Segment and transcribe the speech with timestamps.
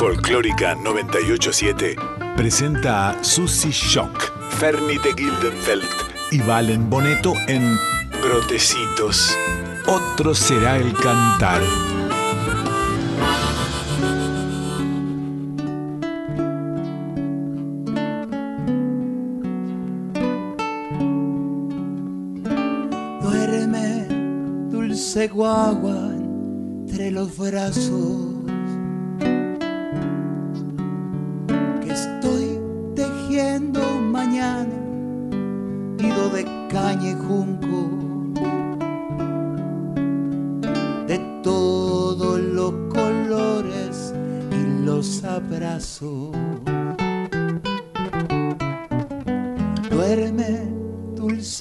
[0.00, 1.94] Folclórica 987
[2.34, 5.84] presenta a Susie Shock, Fernie de Gildenfeld
[6.30, 7.76] y Valen Boneto en
[8.22, 9.36] Brotecitos.
[9.86, 11.60] Otro será el cantar.
[23.20, 24.06] Duerme,
[24.70, 26.14] dulce guagua,
[26.86, 28.29] entre los brazos.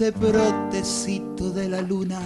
[0.09, 2.19] Dulce brotecito de la luna.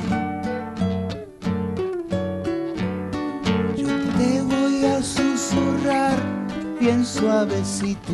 [3.76, 3.88] Yo
[4.18, 6.18] te voy a susurrar
[6.80, 8.14] bien suavecito.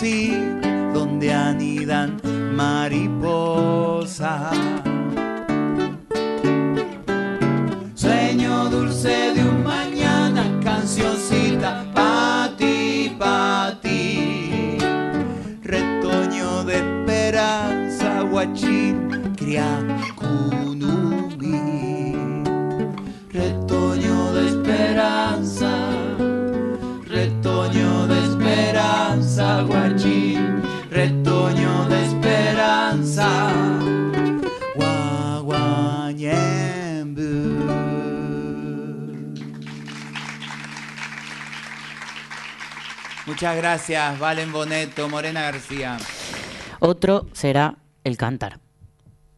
[0.00, 2.18] donde anidan
[2.56, 4.56] mariposas.
[7.94, 14.78] Sueño dulce de un mañana, cancioncita pa' ti, pa' ti.
[15.62, 19.89] Retoño de esperanza, guachín, criacunumi.
[43.40, 45.96] Muchas gracias, Valen Boneto, Morena García.
[46.78, 48.60] Otro será el cantar.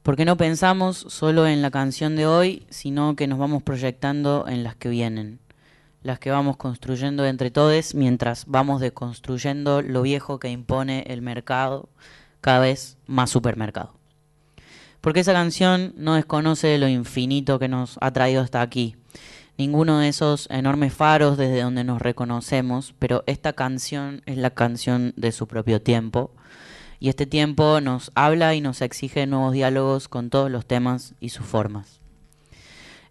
[0.02, 4.64] Porque no pensamos solo en la canción de hoy, sino que nos vamos proyectando en
[4.64, 5.38] las que vienen,
[6.02, 11.88] las que vamos construyendo entre todos mientras vamos deconstruyendo lo viejo que impone el mercado,
[12.40, 13.94] cada vez más supermercado.
[15.00, 18.96] Porque esa canción no desconoce lo infinito que nos ha traído hasta aquí,
[19.62, 25.12] ninguno de esos enormes faros desde donde nos reconocemos, pero esta canción es la canción
[25.14, 26.32] de su propio tiempo,
[26.98, 31.28] y este tiempo nos habla y nos exige nuevos diálogos con todos los temas y
[31.28, 32.00] sus formas.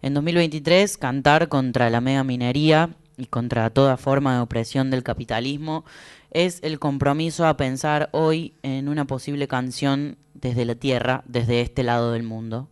[0.02, 5.86] En 2023, cantar contra la mega minería y contra toda forma de opresión del capitalismo
[6.32, 11.82] es el compromiso a pensar hoy en una posible canción desde la tierra, desde este
[11.82, 12.68] lado del mundo.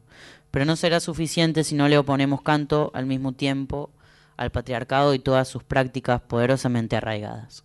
[0.50, 3.90] Pero no será suficiente si no le oponemos canto al mismo tiempo
[4.36, 7.62] al patriarcado y todas sus prácticas poderosamente arraigadas.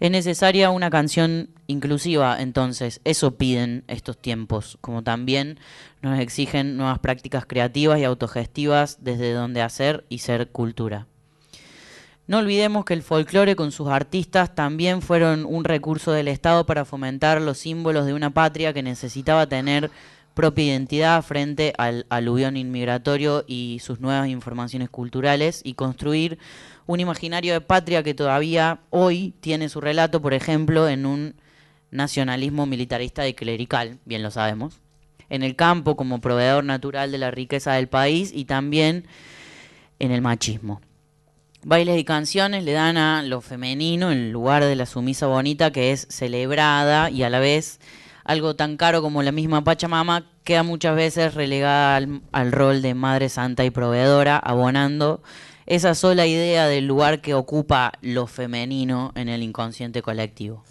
[0.00, 5.58] Es necesaria una canción inclusiva, entonces, eso piden estos tiempos, como también
[6.02, 11.06] nos exigen nuevas prácticas creativas y autogestivas desde donde hacer y ser cultura.
[12.28, 16.84] No olvidemos que el folclore con sus artistas también fueron un recurso del Estado para
[16.84, 19.90] fomentar los símbolos de una patria que necesitaba tener
[20.38, 26.38] propia identidad frente al aluvión inmigratorio y sus nuevas informaciones culturales y construir
[26.86, 31.34] un imaginario de patria que todavía hoy tiene su relato, por ejemplo, en un
[31.90, 34.78] nacionalismo militarista y clerical, bien lo sabemos,
[35.28, 39.06] en el campo como proveedor natural de la riqueza del país y también
[39.98, 40.80] en el machismo.
[41.64, 45.90] Bailes y canciones le dan a lo femenino el lugar de la sumisa bonita que
[45.90, 47.80] es celebrada y a la vez
[48.28, 52.92] algo tan caro como la misma Pachamama queda muchas veces relegada al, al rol de
[52.92, 55.22] madre santa y proveedora, abonando
[55.64, 60.62] esa sola idea del lugar que ocupa lo femenino en el inconsciente colectivo.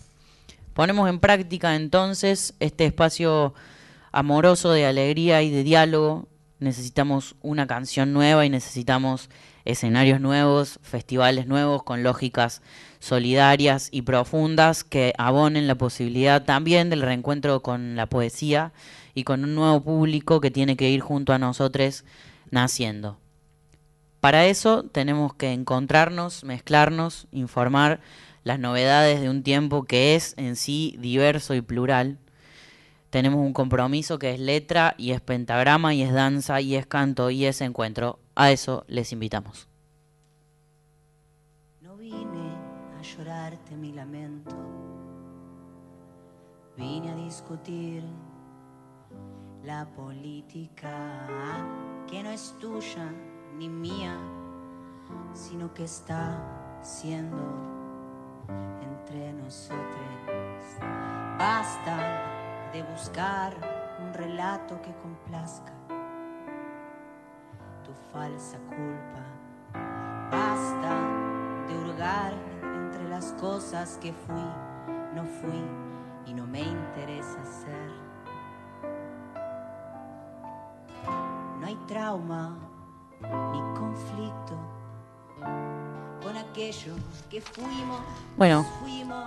[0.76, 3.56] Ponemos en práctica entonces este espacio
[4.12, 6.28] amoroso de alegría y de diálogo.
[6.60, 9.32] Necesitamos una canción nueva y necesitamos
[9.66, 12.62] escenarios nuevos, festivales nuevos con lógicas
[13.00, 18.74] solidarias y profundas que abonen la posibilidad también del reencuentro con la poesía
[19.14, 22.06] y con un nuevo público que tiene que ir junto a nosotros
[22.52, 23.18] naciendo.
[24.20, 28.02] Para eso tenemos que encontrarnos, mezclarnos, informar
[28.44, 32.18] las novedades de un tiempo que es en sí diverso y plural.
[33.10, 37.30] Tenemos un compromiso que es letra y es pentagrama y es danza y es canto
[37.30, 38.20] y es encuentro.
[38.36, 39.68] A eso les invitamos.
[43.98, 44.56] Lamento,
[46.76, 48.04] vine a discutir
[49.64, 51.26] la política
[52.06, 53.12] que no es tuya
[53.58, 54.16] ni mía,
[55.34, 57.44] sino que está siendo
[58.84, 60.62] entre nosotros.
[61.40, 63.56] Basta de buscar
[64.00, 65.74] un relato que complazca
[67.84, 69.24] tu falsa culpa.
[70.30, 70.96] Basta
[71.68, 72.57] de hurgar
[73.18, 74.46] las cosas que fui,
[75.16, 75.64] no fui
[76.28, 77.90] y no me interesa ser.
[81.60, 82.56] No hay trauma
[83.20, 84.56] ni conflicto
[86.22, 86.94] con aquello
[87.28, 88.02] que fuimos.
[88.38, 89.26] Bueno, fuimos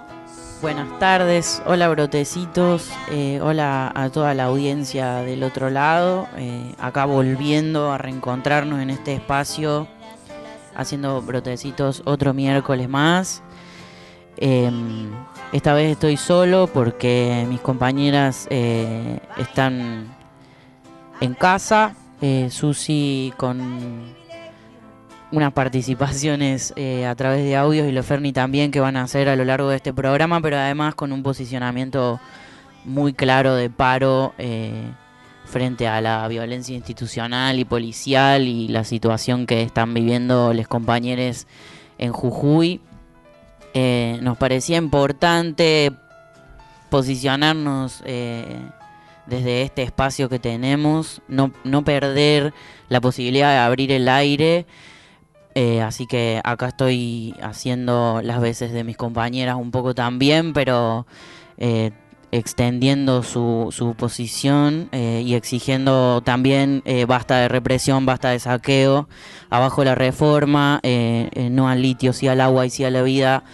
[0.63, 7.07] buenas tardes, hola brotecitos, eh, hola a toda la audiencia del otro lado, eh, acá
[7.07, 9.89] volviendo a reencontrarnos en este espacio,
[10.77, 13.43] haciendo brotecitos otro miércoles más.
[14.41, 14.71] Eh,
[15.53, 20.07] esta vez estoy solo porque mis compañeras eh, están
[21.21, 24.15] en casa, eh, Susi con
[25.33, 29.35] unas participaciones eh, a través de audios y Loferni también que van a hacer a
[29.35, 32.21] lo largo de este programa, pero además con un posicionamiento
[32.85, 34.33] muy claro de paro
[35.47, 41.49] frente a la violencia institucional y policial y la situación que están viviendo los compañeros
[41.99, 42.81] en Jujuy.
[43.75, 45.93] Eh, nos parecía importante
[46.89, 48.59] posicionarnos eh,
[49.27, 52.53] desde este espacio que tenemos, no, no perder
[52.89, 54.67] la posibilidad de abrir el aire.
[55.55, 61.07] Eh, así que acá estoy haciendo las veces de mis compañeras un poco también, pero
[62.33, 69.09] extendiendo su, su posición eh, y exigiendo también eh, basta de represión, basta de saqueo,
[69.51, 73.45] abajo la reforma, eh, no al litio, sí al agua y sí a la vida.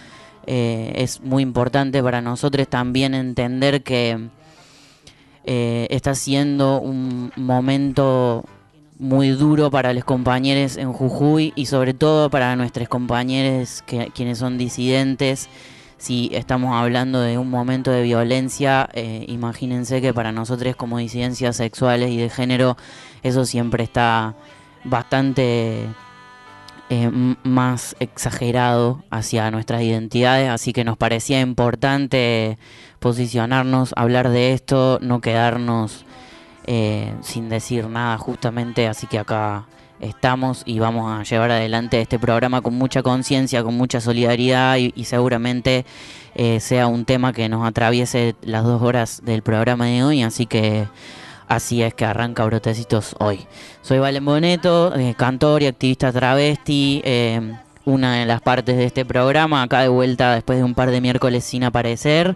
[0.45, 4.29] Es muy importante para nosotros también entender que
[5.43, 8.45] está siendo un momento
[8.97, 14.37] muy duro para los compañeros en Jujuy y sobre todo para nuestros compañeros que, quienes
[14.37, 15.49] son disidentes.
[15.97, 21.55] Si estamos hablando de un momento de violencia, eh, imagínense que para nosotros como disidencias
[21.55, 22.77] sexuales y de género
[23.23, 24.35] eso siempre está
[24.83, 25.87] bastante
[26.89, 27.11] eh,
[27.43, 32.57] más exagerado hacia nuestras identidades, así que nos parecía importante
[32.99, 36.05] posicionarnos, hablar de esto, no quedarnos
[36.65, 39.65] eh, sin decir nada justamente, así que acá
[39.99, 45.03] estamos y vamos a llevar adelante este programa con mucha conciencia, con mucha solidaridad y,
[45.03, 45.85] seguramente
[46.35, 50.45] eh, sea un tema que nos atraviese las dos horas del programa de hoy, así
[50.45, 50.87] que
[51.47, 53.47] así es que arranca Brotecitos hoy.
[53.81, 57.53] Soy Valen Boneto, eh, cantor y activista travesti, eh,
[57.85, 61.01] una de las partes de este programa, acá de vuelta después de un par de
[61.01, 62.35] miércoles sin aparecer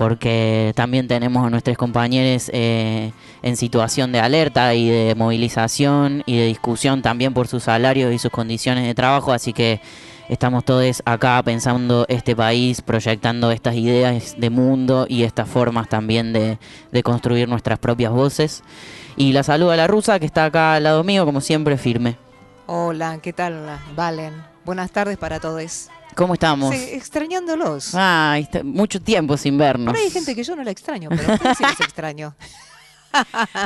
[0.00, 6.38] porque también tenemos a nuestros compañeros eh, en situación de alerta y de movilización y
[6.38, 9.82] de discusión también por sus salarios y sus condiciones de trabajo, así que
[10.30, 16.32] estamos todos acá pensando este país, proyectando estas ideas de mundo y estas formas también
[16.32, 16.58] de,
[16.90, 18.62] de construir nuestras propias voces.
[19.18, 22.16] Y la saludo a la rusa que está acá al lado mío, como siempre, firme.
[22.64, 24.32] Hola, ¿qué tal, Valen?
[24.64, 25.90] Buenas tardes para todos.
[26.14, 26.74] ¿Cómo estamos?
[26.74, 27.94] Sí, extrañándolos.
[27.94, 29.94] Ay, está- mucho tiempo sin vernos.
[29.94, 32.34] Ahí hay gente que yo no la extraño, pero a ustedes sí los extraño.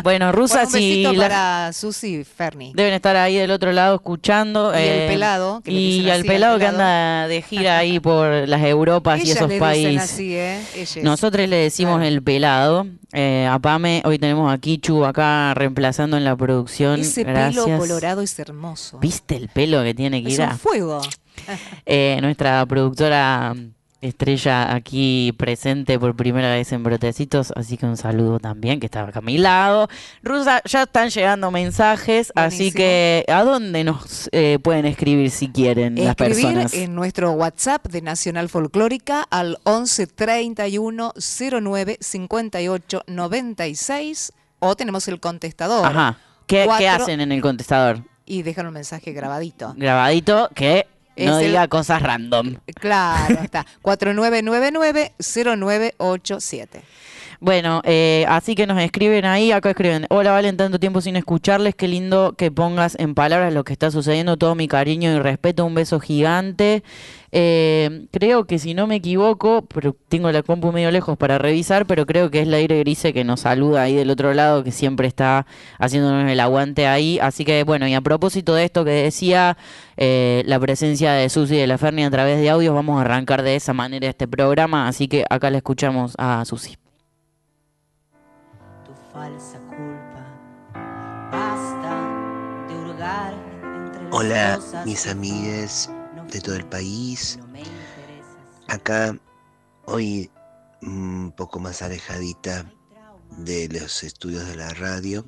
[0.03, 1.03] Bueno, rusa, Bueno, sí.
[1.03, 2.73] la- para Susi y Ferni.
[2.75, 4.73] Deben estar ahí del otro lado escuchando.
[4.73, 8.01] Y el eh, pelado, que y dicen al así, pelado que anda de gira ahí
[8.01, 10.03] por las Europas y Ellas esos le dicen países.
[10.03, 10.63] así, ¿eh?
[10.75, 10.97] Ellas.
[11.05, 12.87] Nosotros le decimos el pelado.
[13.13, 17.01] Eh, a Pame, hoy tenemos a Kichu acá reemplazando en la producción.
[17.01, 17.67] Ese Gracias.
[17.67, 18.99] pelo colorado es hermoso.
[18.99, 20.49] ¿Viste el pelo que tiene Es Kira?
[20.53, 21.03] un fuego.
[21.87, 23.55] Eh, nuestra productora
[24.07, 29.09] estrella aquí presente por primera vez en Brotecitos, así que un saludo también, que estaba
[29.09, 29.89] acá a mi lado.
[30.23, 36.03] Rusa, ya están llegando mensajes, así que ¿a dónde nos eh, pueden escribir si quieren
[36.03, 36.75] las personas?
[36.75, 41.15] en nuestro WhatsApp de Nacional Folclórica al 11 31
[41.63, 46.19] 09 58 96 o tenemos el contestador Ajá.
[46.47, 48.03] ¿Qué, qué hacen en el contestador?
[48.27, 49.75] y dejan un mensaje grabadito.
[49.77, 50.87] Grabadito que
[51.17, 52.57] no Es el- diga cosas random.
[52.81, 53.67] Claro, está.
[53.83, 56.81] 4999-0987.
[57.41, 61.75] Bueno, eh, así que nos escriben ahí, acá escriben, hola Valen, tanto tiempo sin escucharles,
[61.75, 65.65] qué lindo que pongas en palabras lo que está sucediendo, todo mi cariño y respeto,
[65.65, 66.83] un beso gigante.
[67.37, 71.85] Eh, creo que si no me equivoco, pero tengo la compu medio lejos para revisar,
[71.85, 74.71] pero creo que es la aire grise que nos saluda ahí del otro lado, que
[74.71, 75.45] siempre está
[75.81, 77.19] haciéndonos el aguante ahí.
[77.21, 79.57] Así que bueno, y a propósito de esto que decía,
[79.97, 83.43] eh, la presencia de Susi de la Ferni a través de audios, vamos a arrancar
[83.43, 86.77] de esa manera este programa, así que acá la escuchamos a Susi.
[89.15, 90.23] Falsa culpa.
[91.31, 93.33] Basta de hurgar
[93.77, 95.89] entre Hola, mis amigues
[96.33, 97.39] de todo el país.
[98.69, 99.17] Acá,
[99.85, 100.31] hoy
[100.83, 102.67] un poco más alejadita
[103.39, 105.25] de los estudios de la radio,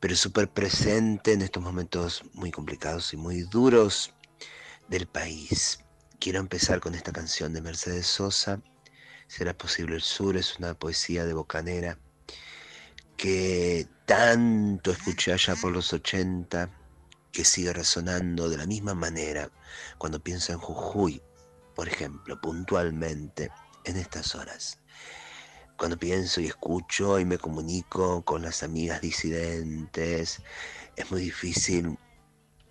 [0.00, 4.14] pero súper presente en estos momentos muy complicados y muy duros
[4.88, 5.78] del país.
[6.18, 8.60] Quiero empezar con esta canción de Mercedes Sosa,
[9.26, 11.98] Será posible el sur, es una poesía de Bocanera
[13.16, 16.70] que tanto escuché allá por los 80,
[17.32, 19.50] que sigue resonando de la misma manera
[19.98, 21.20] cuando pienso en Jujuy,
[21.74, 23.50] por ejemplo, puntualmente
[23.84, 24.78] en estas horas.
[25.76, 30.40] Cuando pienso y escucho y me comunico con las amigas disidentes,
[30.94, 31.98] es muy difícil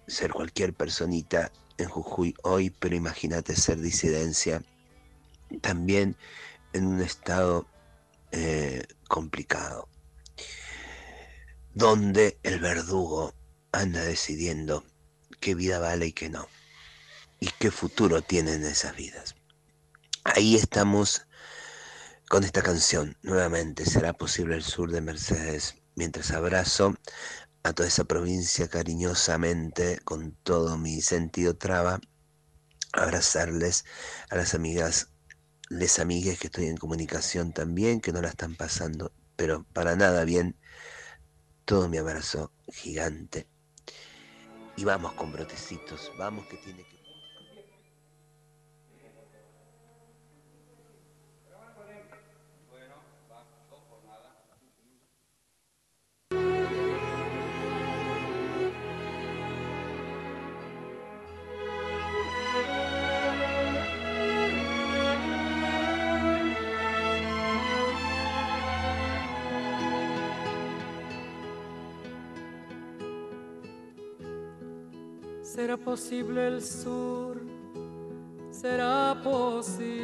[0.07, 4.63] ser cualquier personita en Jujuy hoy, pero imagínate ser disidencia
[5.62, 6.15] también
[6.71, 7.67] en un estado
[8.31, 9.88] eh, complicado,
[11.74, 13.34] donde el verdugo
[13.72, 14.86] anda decidiendo
[15.39, 16.48] qué vida vale y qué no,
[17.39, 19.36] y qué futuro tienen esas vidas.
[20.24, 21.25] Ahí estamos
[22.30, 26.96] con esta canción, nuevamente, será posible el sur de Mercedes, mientras abrazo
[27.63, 32.00] a toda esa provincia cariñosamente, con todo mi sentido traba,
[32.92, 33.86] abrazarles
[34.30, 35.10] a las amigas,
[35.70, 40.24] les amigues que estoy en comunicación también, que no la están pasando, pero para nada
[40.24, 40.58] bien,
[41.65, 43.48] todo mi abrazo gigante.
[44.75, 46.92] Y vamos con brotecitos, vamos que tiene que...
[75.53, 77.39] ¿Será posible el sur?
[78.50, 80.03] ¿Será posible?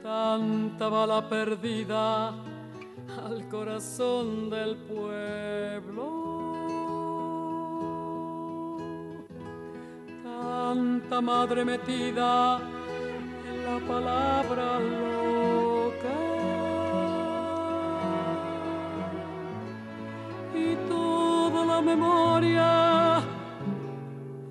[0.00, 2.28] Tanta bala perdida
[3.26, 6.06] al corazón del pueblo.
[10.22, 12.60] Tanta madre metida
[13.50, 14.78] en la palabra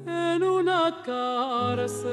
[0.06, 2.12] en una cárcel.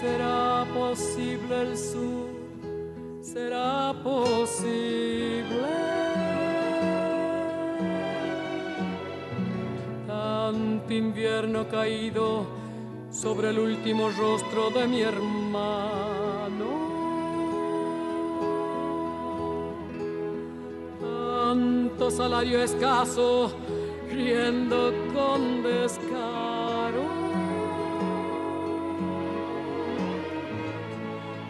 [0.00, 2.28] ¿Será posible el sur?
[3.22, 5.68] ¿Será posible?
[10.06, 12.46] Tanto invierno caído
[13.10, 16.09] sobre el último rostro de mi hermano
[22.10, 23.52] salario escaso,
[24.10, 27.04] riendo con descaro.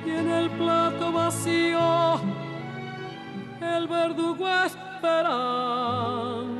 [0.07, 2.21] Y en el plato vacío,
[3.61, 6.60] el verdugo esperando.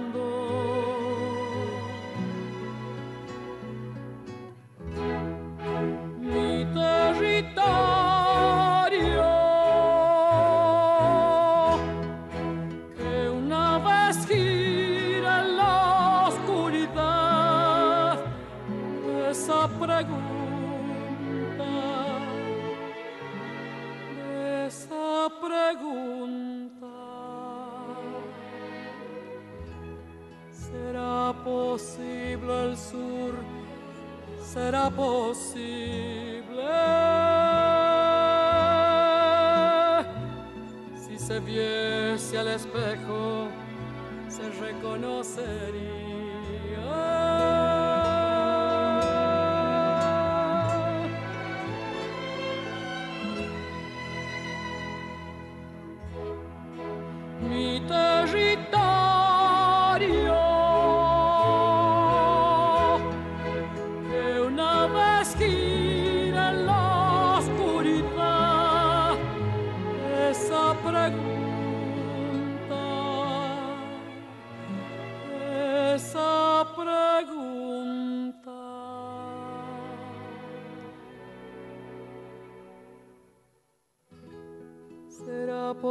[34.91, 36.63] ¿Será posible?
[40.97, 43.49] Si se viese al espejo,
[44.29, 46.00] se reconocería.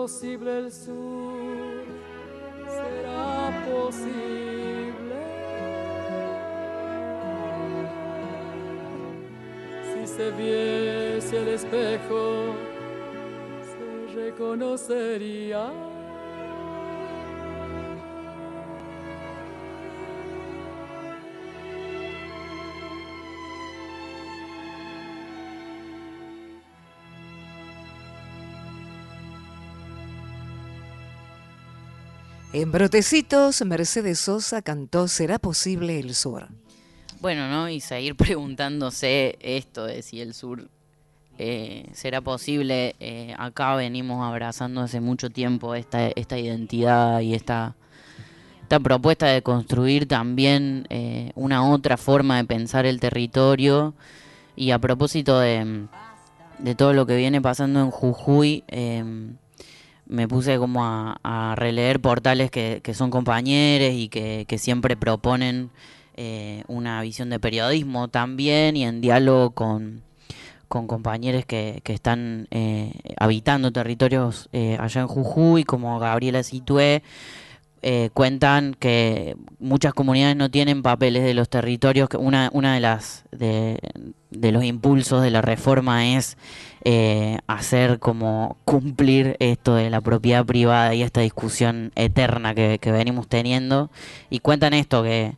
[0.10, 1.84] Posible el sur?
[2.68, 5.20] ¿Será posible?
[9.84, 12.56] Si se viese el espejo,
[13.70, 15.72] se reconocería.
[32.52, 36.48] En Brotecitos, Mercedes Sosa cantó ¿Será posible el sur?
[37.22, 37.70] Bueno, ¿no?
[37.70, 40.68] Y seguir preguntándose esto de si el sur
[41.38, 42.96] eh, será posible.
[43.00, 47.76] Eh, acá venimos abrazando hace mucho tiempo esta, esta identidad y esta,
[48.64, 53.94] esta propuesta de construir también eh, una otra forma de pensar el territorio.
[54.56, 55.86] Y a propósito de,
[56.58, 59.38] de todo lo que viene pasando en Jujuy, em,
[60.10, 65.70] me puse como a, releer portales que, son compañeros y que, que siempre proponen
[66.18, 70.02] eh, una visión de periodismo también y en diálogo con,
[70.68, 77.04] con compañeros que, que están eh, habitando territorios eh, allá en Jujuy, como Gabriela Situé,
[77.82, 82.10] eh, cuentan que muchas comunidades no tienen papeles de los territorios.
[82.18, 83.80] Una, una de las de,
[84.32, 86.38] de los impulsos de la reforma es
[86.84, 92.92] eh, hacer como cumplir esto de la propiedad privada y esta discusión eterna que, que
[92.92, 93.90] venimos teniendo.
[94.30, 95.36] Y cuentan esto que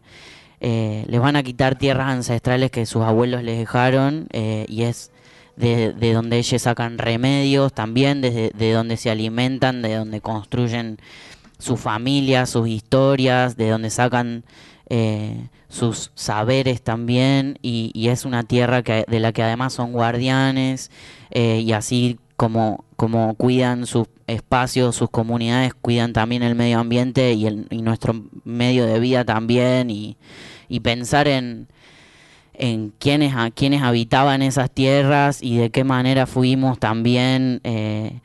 [0.60, 5.12] eh, les van a quitar tierras ancestrales que sus abuelos les dejaron eh, y es
[5.56, 10.98] de, de donde ellos sacan remedios también, desde de donde se alimentan, de donde construyen
[11.62, 14.44] su familia, sus historias, de donde sacan
[14.90, 20.90] eh, sus saberes también y, es una tierra de la que además son guardianes
[21.30, 27.34] eh, y así como, como cuidan sus espacios, sus comunidades, cuidan también el medio ambiente
[27.34, 27.50] y,
[27.82, 30.18] nuestro medio de vida también y,
[30.82, 31.68] pensar en,
[32.56, 38.20] en quiénes, a, quiénes habitaban esas tierras y de qué manera fuimos también eh,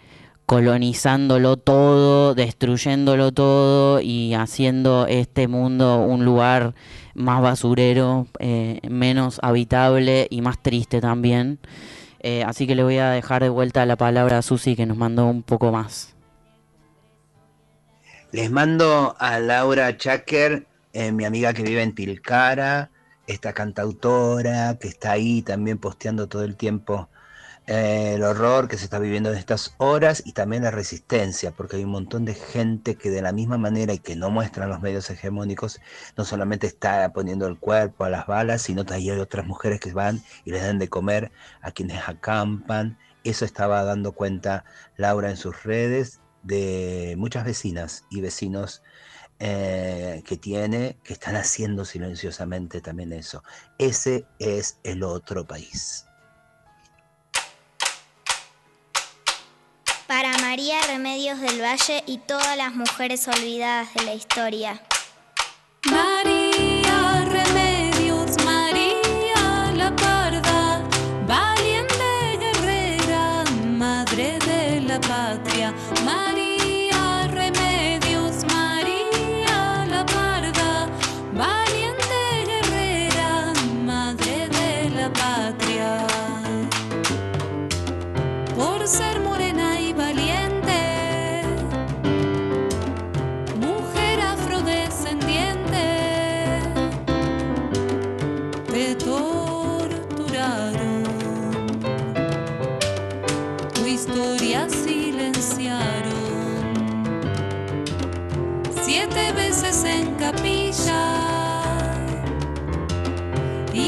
[0.46, 6.74] colonizándolo todo, destruyéndolo todo y haciendo este mundo un lugar
[7.14, 11.59] más basurero, eh, menos habitable y más triste también.
[12.20, 14.96] Eh, así que le voy a dejar de vuelta la palabra a Susi que nos
[14.96, 16.14] mandó un poco más.
[18.30, 22.90] Les mando a Laura Chaker, eh, mi amiga que vive en Tilcara,
[23.26, 27.09] esta cantautora que está ahí también posteando todo el tiempo
[27.68, 31.76] eh, el horror que se está viviendo en estas horas y también la resistencia, porque
[31.76, 34.81] hay un montón de gente que de la misma manera y que no muestran los
[34.81, 35.81] medios hegemónicos,
[36.16, 39.92] no solamente está poniendo el cuerpo a las balas, sino también hay otras mujeres que
[39.92, 42.98] van y les dan de comer a quienes acampan.
[43.24, 44.64] Eso estaba dando cuenta
[44.96, 48.83] Laura en sus redes de muchas vecinas y vecinos
[49.40, 53.42] eh, que tiene que están haciendo silenciosamente también eso.
[53.79, 56.06] Ese es el otro país.
[60.07, 64.81] Para María Remedios del Valle y todas las mujeres olvidadas de la historia.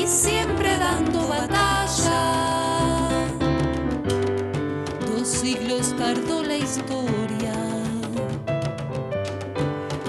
[0.08, 2.20] Siempre dando batalla.
[5.06, 7.52] Dos siglos tardó la historia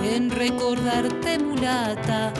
[0.02, 2.34] en recordarte mulata.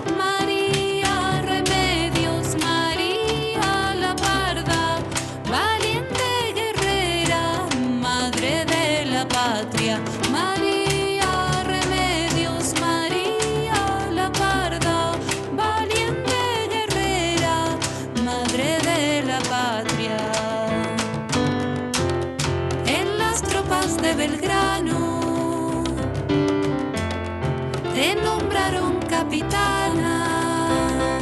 [29.30, 31.20] Capitana,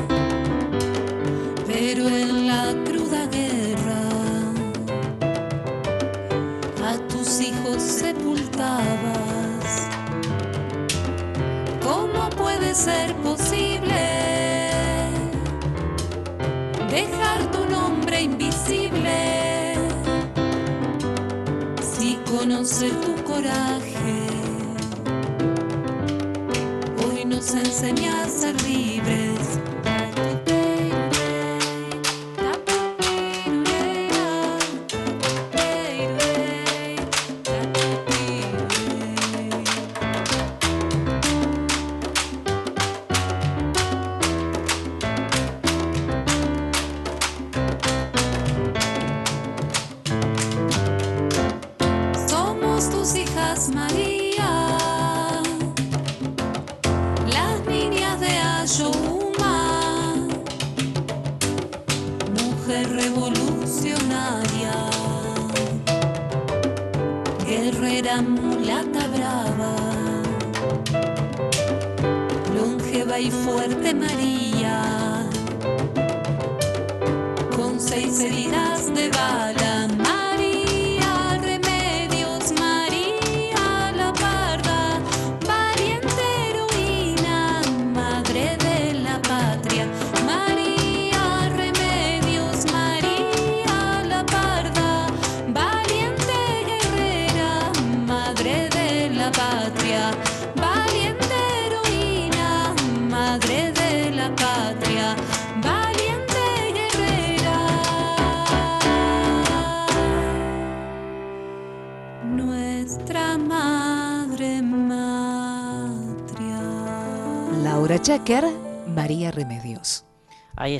[1.65, 4.01] pero en la cruda guerra
[6.85, 8.87] a tus hijos sepultabas.
[11.83, 14.71] ¿Cómo puede ser posible
[16.89, 19.75] dejar tu nombre invisible?
[21.81, 23.96] Si conocer tu coraje,
[28.57, 28.86] believe.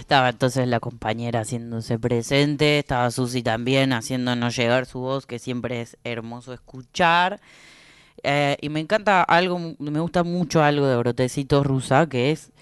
[0.08, 5.82] Estaba entonces la compañera haciéndose presente, estaba Susi también haciéndonos llegar su voz, que siempre
[5.82, 7.42] es hermoso escuchar.
[8.24, 12.54] Eh, y me encanta algo, me gusta mucho algo de Brotecitos Rusa, que es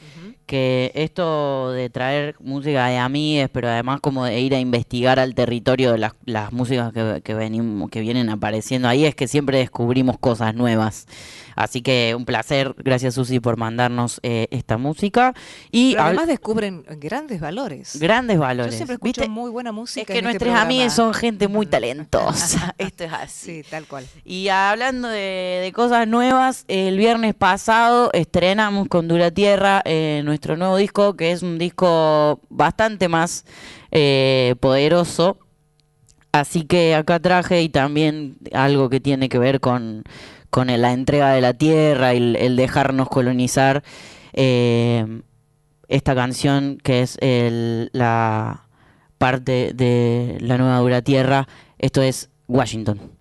[0.47, 5.35] que esto de traer música de amigues, pero además como de ir a investigar al
[5.35, 9.59] territorio de las, las músicas que, que, venimos, que vienen apareciendo ahí, es que siempre
[9.59, 11.05] descubrimos cosas nuevas.
[11.55, 15.33] Así que un placer, gracias Susi por mandarnos eh, esta música.
[15.71, 17.97] Y Pero además descubren grandes valores.
[17.99, 18.73] grandes valores.
[18.73, 19.29] Yo siempre escucho ¿viste?
[19.29, 20.01] muy buena música.
[20.01, 22.75] Es que en este nuestras amigas son gente muy talentosa.
[22.77, 23.45] Esto es así.
[23.45, 24.05] Sí, tal cual.
[24.23, 30.57] Y hablando de, de cosas nuevas, el viernes pasado estrenamos con Dura Tierra eh, nuestro
[30.57, 33.45] nuevo disco, que es un disco bastante más
[33.91, 35.37] eh, poderoso.
[36.31, 40.03] Así que acá traje y también algo que tiene que ver con,
[40.55, 43.83] con la entrega de la tierra y el, el dejarnos colonizar.
[44.31, 45.21] eh,
[45.89, 48.67] esta canción que es el- la
[49.17, 51.47] parte de la nueva Dura Tierra.
[51.77, 53.14] Esto es Washington.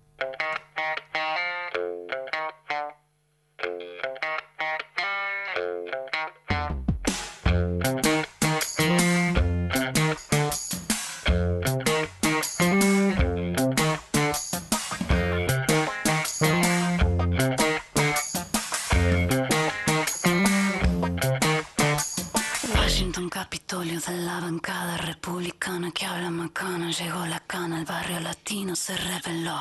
[25.91, 29.57] que macana, llegó la cana, el barrio latino se reveló.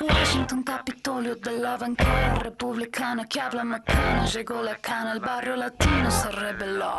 [0.00, 6.10] Washington, Capitolio de la bancada republicana que habla macana, llegó la cana, el barrio latino
[6.10, 6.96] se reveló.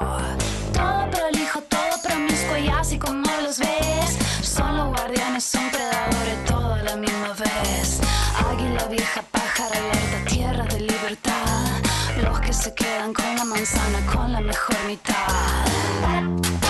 [0.73, 6.73] Todo prolijo, todo promiscuo y así como los ves, son los guardianes, son predadores, todo
[6.73, 8.01] a la misma vez.
[8.51, 11.81] Águila vieja, pájaro alerta, tierra de libertad,
[12.23, 16.68] los que se quedan con la manzana, con la mejor mitad.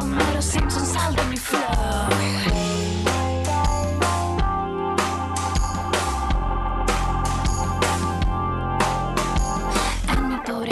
[0.00, 1.60] Paraíso, Homero Simpson, sal de mi flow.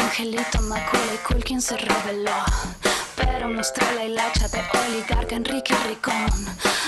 [0.00, 2.32] Angelito Macaulay Culkin se reveló.
[3.14, 6.30] Pero mostró la hilacha de oligarca Enrique Ricón.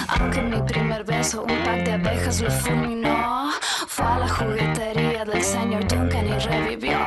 [0.08, 3.52] Aunque mi primer beso un par de abejas lo fulminó.
[3.86, 6.98] Fue a la juguetería del señor Duncan y revivió.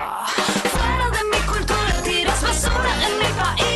[0.72, 3.73] Fuera de mi cultura tiras basura en mi país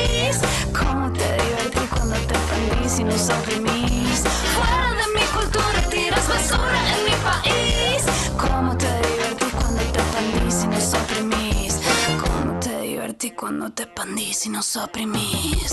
[3.26, 4.24] oprimís?
[4.56, 8.06] Fuera de mi cultura tiras basura en mi país
[8.38, 11.80] ¿Cómo te divertí cuando te pandís y nos oprimís?
[12.22, 15.72] ¿Cómo te divertí cuando te pandís y nos oprimís?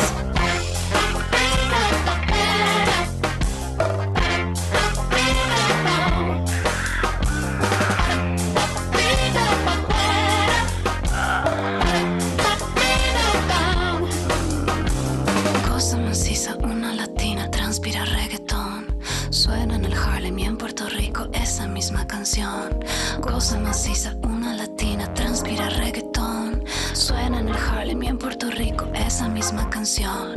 [21.85, 22.83] Misma canción.
[23.21, 26.65] Cosa maciza, una latina transpira reggaetón.
[26.95, 30.33] Suena en el Harlem y en Puerto Rico esa misma canción.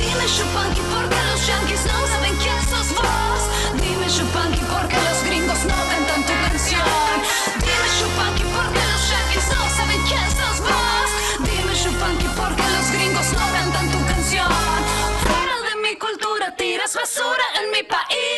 [0.00, 3.40] Dime Chupanqui, ¿por qué los yankees no saben quién sos vos?
[3.80, 7.14] Dime Chupanqui, ¿por qué los gringos no cantan tu canción?
[7.62, 11.08] Dime Chupanqui, ¿por qué los yankees no saben quién sos vos?
[11.46, 14.52] Dime Chupanqui, ¿por qué los gringos no cantan tu canción?
[15.22, 18.29] Fuera de mi cultura tiras basura en mi país.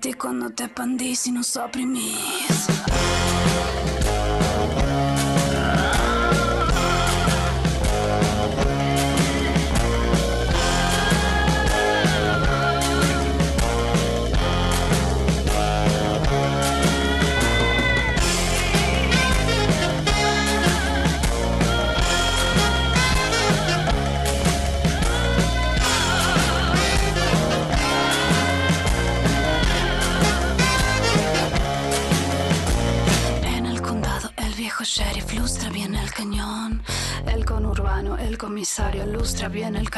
[0.00, 2.68] Divertí cuando te pandís y nos oprimís?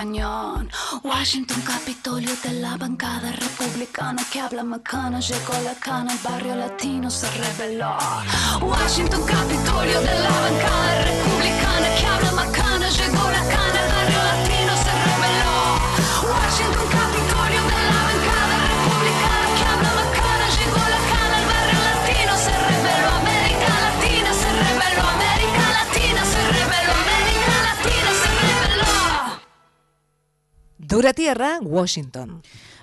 [0.02, 5.20] Washington, Capitolio de la bancada republicana que habla macana.
[5.20, 7.96] Llegó la cana, el barrio latino se rebeló.
[8.60, 12.81] Washington, Capitolio de la bancada republicana que habla macana.
[30.92, 32.42] Dura Tierra, Washington.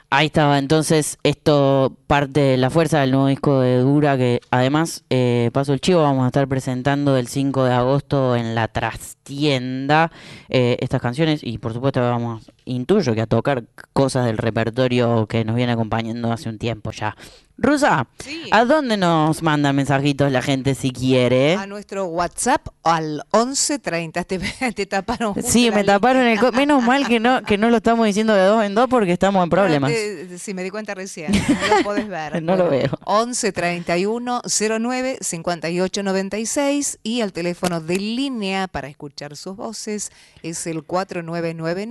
[0.10, 5.04] Ahí estaba, entonces esto parte de la fuerza del nuevo disco de Dura, que además,
[5.12, 10.12] eh, paso el chivo, vamos a estar presentando el 5 de agosto en la trastienda
[10.50, 15.46] eh, estas canciones y por supuesto vamos, intuyo que a tocar cosas del repertorio que
[15.46, 17.16] nos viene acompañando hace un tiempo ya.
[17.62, 18.08] Rusa,
[18.52, 21.56] ¿a dónde nos manda mensajitos la gente si quiere?
[21.56, 24.24] A nuestro WhatsApp al 1130.
[24.24, 24.40] Te,
[24.74, 25.36] te taparon.
[25.44, 26.40] Sí, me taparon el...
[26.40, 29.12] co- Menos mal que no, que no lo estamos diciendo de dos en dos porque
[29.12, 29.92] estamos en problemas.
[30.38, 31.32] Sí, me di cuenta recién.
[31.32, 32.42] No lo podés ver.
[32.42, 32.90] No lo veo.
[33.06, 34.42] 11 31
[34.80, 40.12] 09 58 96 y el teléfono de línea para escuchar sus voces
[40.44, 41.88] es el 4999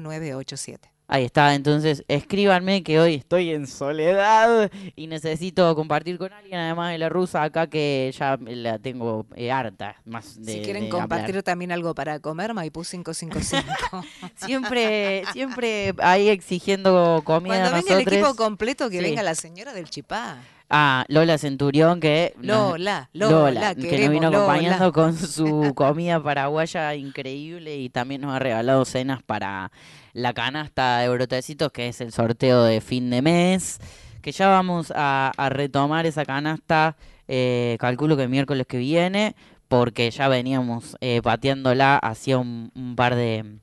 [0.00, 0.89] 0987.
[1.12, 6.92] Ahí está, entonces escríbanme que hoy estoy en soledad y necesito compartir con alguien, además
[6.92, 9.96] de la rusa acá que ya la tengo eh, harta.
[10.04, 11.42] Más de, si quieren de compartir hablar.
[11.42, 14.04] también algo para comer, Maipú 555.
[14.36, 18.12] Siempre, siempre ahí exigiendo comida Cuando venga el nosotros.
[18.14, 19.02] equipo completo, que Sí.
[19.02, 20.36] venga la señora del Chipá.
[20.72, 24.44] Ah, Lola Centurión que Lola, Lola, que nos vino Lola.
[24.44, 29.72] acompañando con su comida paraguaya increíble y también nos ha regalado cenas para
[30.12, 33.80] la canasta de brotecitos que es el sorteo de fin de mes
[34.20, 36.96] que ya vamos a, retomar esa canasta,
[37.28, 39.34] eh, calculo que el miércoles que viene,
[39.68, 43.60] porque ya veníamos eh, pateándola hacía un, un par de,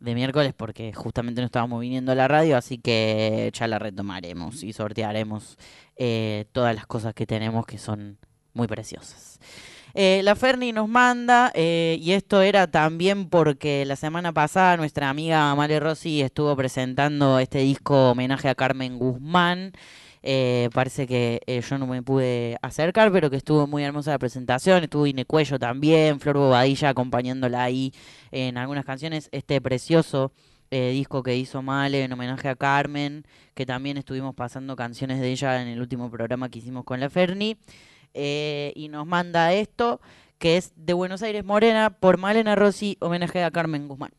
[0.00, 4.62] de miércoles porque justamente no estábamos viniendo a la radio, así que ya la retomaremos
[4.62, 5.58] y sortearemos
[5.96, 8.18] eh, todas las cosas que tenemos que son
[8.52, 9.40] muy preciosas.
[9.94, 15.08] Eh, la Ferni nos manda, eh, y esto era también porque la semana pasada nuestra
[15.08, 19.72] amiga Male Rossi estuvo presentando este disco homenaje a Carmen Guzmán.
[20.22, 24.18] Eh, parece que eh, yo no me pude acercar, pero que estuvo muy hermosa la
[24.18, 24.84] presentación.
[24.84, 27.92] Estuvo Ine Cuello también, Flor Bobadilla acompañándola ahí
[28.30, 29.28] en algunas canciones.
[29.32, 30.32] Este precioso
[30.70, 33.24] eh, disco que hizo Male en homenaje a Carmen,
[33.54, 37.08] que también estuvimos pasando canciones de ella en el último programa que hicimos con la
[37.10, 37.56] Ferni.
[38.14, 40.00] Eh, y nos manda esto,
[40.38, 44.12] que es de Buenos Aires Morena, por Malena Rossi, homenaje a Carmen Guzmán.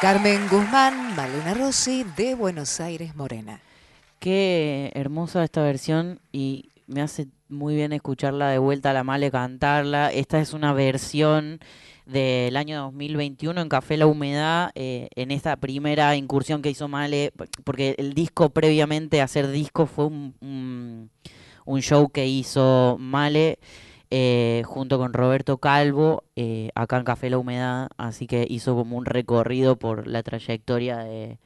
[0.00, 3.60] Carmen Guzmán, Malena Rossi de Buenos Aires Morena.
[4.18, 9.30] Qué hermosa esta versión y me hace muy bien escucharla de vuelta a la Male
[9.30, 10.10] cantarla.
[10.10, 11.60] Esta es una versión
[12.06, 17.34] del año 2021 en Café La Humedad, eh, en esta primera incursión que hizo Male,
[17.64, 21.10] porque el disco previamente a hacer disco fue un, un,
[21.66, 23.58] un show que hizo Male
[24.10, 28.96] eh, junto con Roberto Calvo, eh, acá en Café La Humedad, así que hizo como
[28.96, 31.38] un recorrido por la trayectoria de,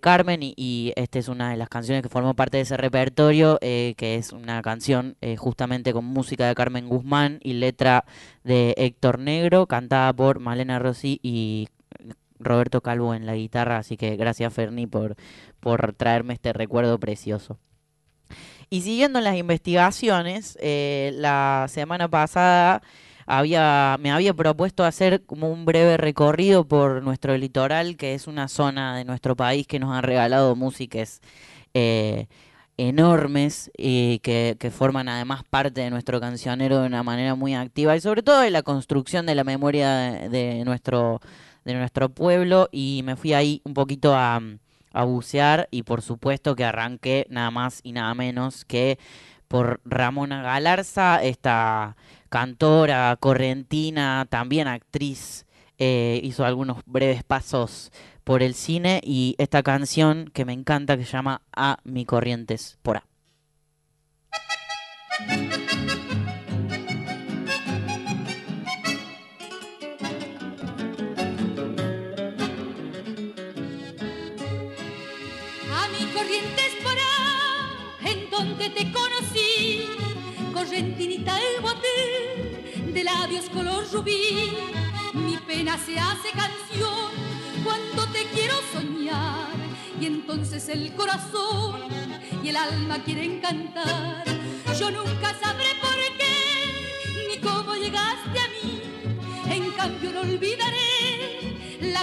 [0.00, 3.58] Carmen y, y esta es una de las canciones que formó parte de ese repertorio,
[3.60, 8.04] eh, que es una canción eh, justamente con música de Carmen Guzmán y letra
[8.44, 11.68] de Héctor Negro, cantada por Malena Rossi y
[12.38, 15.16] Roberto Calvo en la guitarra, así que gracias Ferni por,
[15.60, 17.58] por traerme este recuerdo precioso.
[18.74, 22.82] Y siguiendo las investigaciones, eh, la semana pasada
[23.24, 28.48] había, me había propuesto hacer como un breve recorrido por nuestro litoral, que es una
[28.48, 31.20] zona de nuestro país que nos ha regalado músicas
[31.72, 32.26] eh,
[32.76, 37.94] enormes y que, que, forman además parte de nuestro cancionero de una manera muy activa
[37.94, 41.20] y sobre todo de la construcción de la memoria de, de nuestro,
[41.64, 44.40] de nuestro pueblo y me fui ahí un poquito a
[44.94, 48.98] a bucear y por supuesto que arranqué nada más y nada menos que
[49.48, 51.96] por Ramona Galarza, esta
[52.30, 55.46] cantora correntina, también actriz,
[55.78, 57.92] eh, hizo algunos breves pasos
[58.24, 62.78] por el cine y esta canción que me encanta que se llama A mi corrientes
[62.82, 63.04] por A.
[80.64, 84.56] correntinita el bote de labios color rubí.
[85.12, 87.10] Mi pena se hace canción
[87.62, 89.48] cuando te quiero soñar
[90.00, 91.80] y entonces el corazón
[92.42, 94.24] y el alma quieren cantar.
[94.78, 98.82] Yo nunca sabré por qué ni cómo llegaste a mí,
[99.50, 101.03] en cambio no olvidaré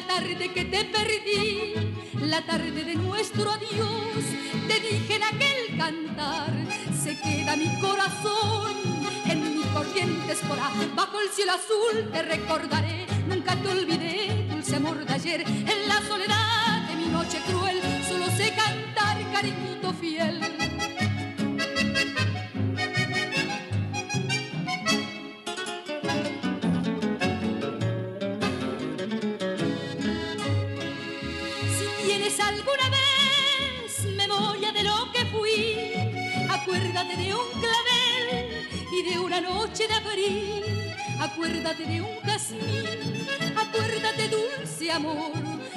[0.01, 1.73] la tarde que te perdí
[2.21, 4.23] la tarde de nuestro adiós,
[4.67, 6.53] te dije en aquel cantar,
[7.03, 8.73] se queda mi corazón
[9.25, 15.05] en mi corriente escolar, bajo el cielo azul te recordaré, nunca te olvidé, dulce amor
[15.05, 20.50] de ayer, en la soledad de mi noche cruel, solo sé cantar, cariñito fiel.
[37.01, 40.63] Acuérdate de un clavel y de una noche de abril.
[41.19, 43.27] Acuérdate de un jazmín.
[43.57, 45.31] Acuérdate, dulce amor,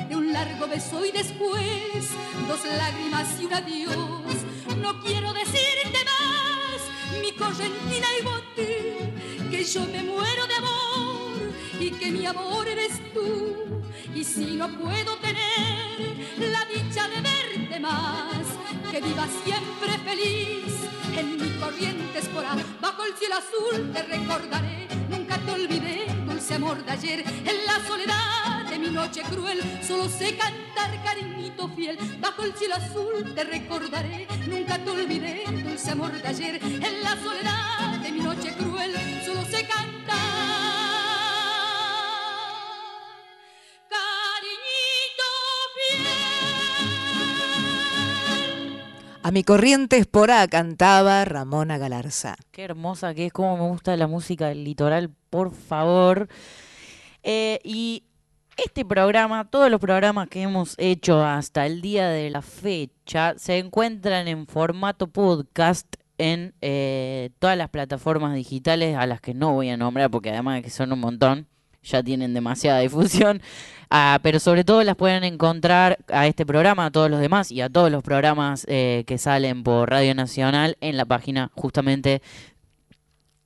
[0.06, 2.10] de un largo beso y después
[2.46, 4.36] dos lágrimas y un adiós.
[4.76, 9.14] No quiero decirte más, mi correntina y bote,
[9.50, 13.82] que yo me muero de amor y que mi amor eres tú.
[14.14, 18.53] Y si no puedo tener la dicha de verte más,
[18.94, 20.72] que viva siempre feliz.
[21.18, 22.44] En mi corriente por
[22.80, 27.84] bajo el cielo azul te recordaré, nunca te olvidé, dulce amor de ayer, en la
[27.88, 33.42] soledad de mi noche cruel, solo sé cantar cariñito fiel, bajo el cielo azul te
[33.42, 38.92] recordaré, nunca te olvidé, dulce amor de ayer, en la soledad de mi noche cruel,
[49.26, 52.36] A mi corriente por A cantaba Ramona Galarza.
[52.50, 56.28] Qué hermosa que es, cómo me gusta la música del litoral, por favor.
[57.22, 58.04] Eh, y
[58.62, 63.56] este programa, todos los programas que hemos hecho hasta el día de la fecha, se
[63.56, 65.86] encuentran en formato podcast
[66.18, 70.56] en eh, todas las plataformas digitales a las que no voy a nombrar porque además
[70.56, 71.48] de que son un montón,
[71.84, 73.40] ya tienen demasiada difusión.
[73.96, 77.60] Ah, pero sobre todo las pueden encontrar a este programa, a todos los demás y
[77.60, 82.20] a todos los programas eh, que salen por Radio Nacional en la página justamente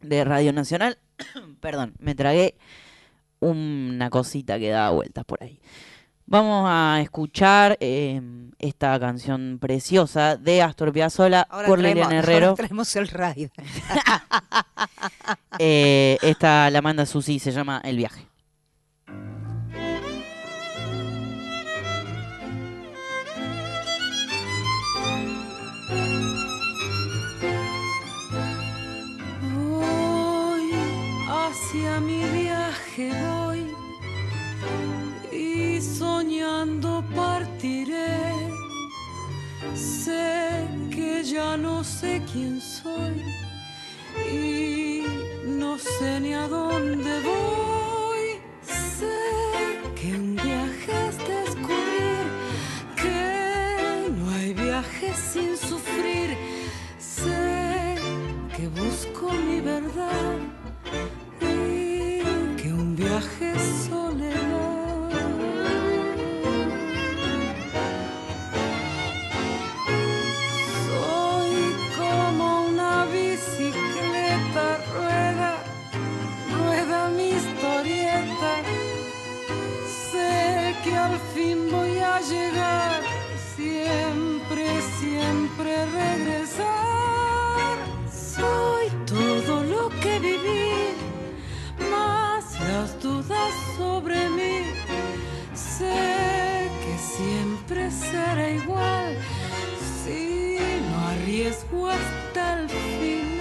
[0.01, 0.97] de Radio Nacional.
[1.61, 2.55] Perdón, me tragué
[3.41, 5.61] una cosita que da vueltas por ahí.
[6.31, 8.20] Vamos a escuchar eh,
[8.59, 12.49] esta canción preciosa de Astor Piazzolla por Liliana Herrero.
[12.49, 13.49] Ahora traemos el raid.
[15.59, 18.26] eh, esta la manda Susi, se llama El viaje.
[37.03, 38.16] partiré.
[39.74, 43.22] Sé que ya no sé quién soy
[44.32, 45.05] y
[45.46, 48.40] no sé ni a dónde voy.
[48.62, 49.18] Sé
[49.94, 52.24] que un viaje es descubrir
[52.96, 56.36] que no hay viaje sin sufrir.
[56.99, 57.96] Sé
[58.57, 60.36] que busco mi verdad
[61.40, 64.67] y que un viaje es soledad.
[81.05, 83.01] Al fin voy a llegar,
[83.57, 84.66] siempre,
[84.99, 87.76] siempre regresar.
[88.36, 90.72] Soy todo lo que viví,
[91.90, 94.57] más las dudas sobre mí.
[95.55, 99.16] Sé que siempre será igual
[100.03, 103.38] si no arriesgo hasta el final.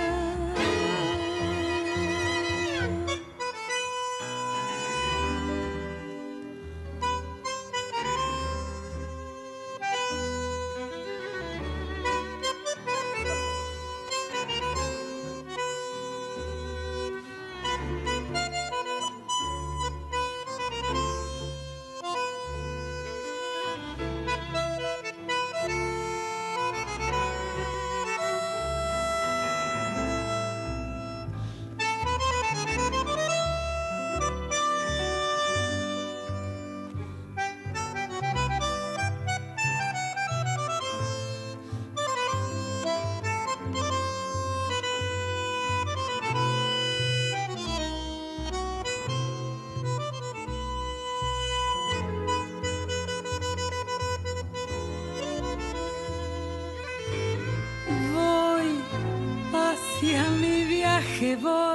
[61.42, 61.67] Voy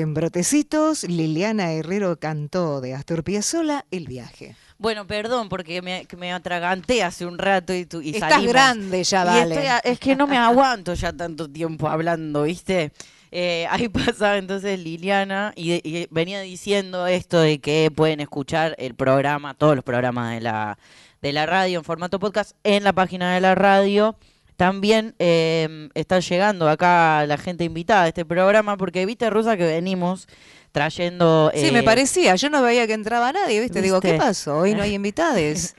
[0.00, 4.56] En Brotecitos, Liliana Herrero cantó de Astor Piazzolla El viaje.
[4.78, 8.52] Bueno, perdón, porque me, que me atraganté hace un rato y, tu, y Estás salimos.
[8.54, 9.54] grande ya, Y vale.
[9.66, 12.90] estoy es que no me aguanto ya tanto tiempo hablando, ¿viste?
[13.30, 18.94] Eh, ahí pasaba entonces Liliana y, y venía diciendo esto de que pueden escuchar el
[18.94, 20.78] programa, todos los programas de la,
[21.20, 24.16] de la radio en formato podcast en la página de la radio.
[24.62, 29.64] También eh, está llegando acá la gente invitada a este programa porque viste, Rosa, que
[29.64, 30.28] venimos
[30.70, 31.50] trayendo...
[31.52, 32.36] Sí, me eh, parecía.
[32.36, 33.82] Yo no veía que entraba nadie, ¿viste?
[33.82, 34.58] Digo, ¿qué pasó?
[34.58, 35.74] Hoy no hay invitades.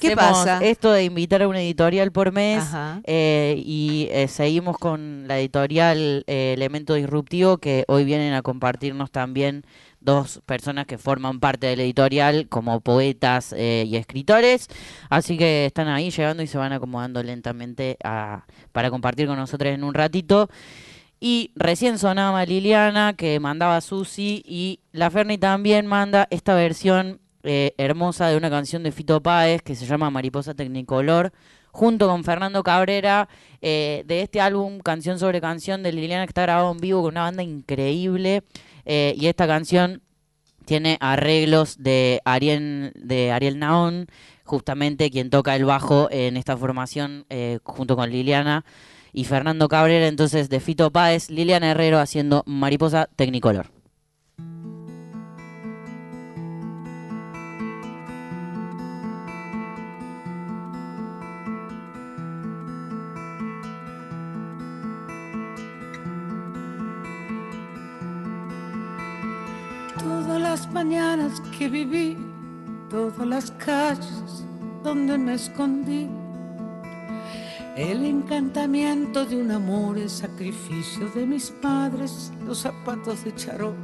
[0.00, 0.58] ¿Qué pasa?
[0.62, 2.64] esto de invitar a una editorial por mes
[3.04, 9.10] eh, y eh, seguimos con la editorial eh, Elemento Disruptivo que hoy vienen a compartirnos
[9.10, 9.64] también
[10.00, 14.68] dos personas que forman parte de la editorial como poetas eh, y escritores.
[15.10, 19.72] Así que están ahí llegando y se van acomodando lentamente a- para compartir con nosotros
[19.72, 20.48] en un ratito.
[21.20, 27.74] Y recién sonaba Liliana, que mandaba Susi, y la Ferni también manda esta versión eh,
[27.78, 31.32] hermosa de una canción de Fito Páez que se llama Mariposa Tecnicolor,
[31.72, 33.28] junto con Fernando Cabrera,
[33.62, 37.14] eh, de este álbum Canción sobre Canción de Liliana, que está grabado en vivo con
[37.14, 38.42] una banda increíble.
[38.90, 40.00] Eh, y esta canción
[40.64, 44.06] tiene arreglos de Ariel, de Ariel Naón,
[44.44, 48.64] justamente quien toca el bajo en esta formación eh, junto con Liliana
[49.12, 53.77] y Fernando Cabrera, entonces de Fito Páez, Liliana Herrero haciendo Mariposa Tecnicolor.
[70.50, 72.16] Las mañanas que viví,
[72.88, 74.46] todas las calles
[74.82, 76.08] donde me escondí,
[77.76, 83.76] el encantamiento de un amor, el sacrificio de mis padres, los zapatos de charol.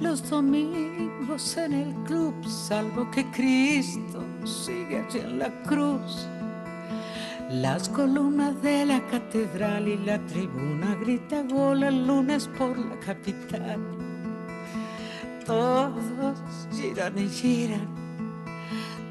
[0.00, 6.26] Los domingos en el club, salvo que Cristo sigue allí en la cruz.
[7.50, 13.95] Las columnas de la catedral y la tribuna grita gol el lunes por la capital.
[15.46, 16.38] Todos
[16.72, 17.86] giran y giran,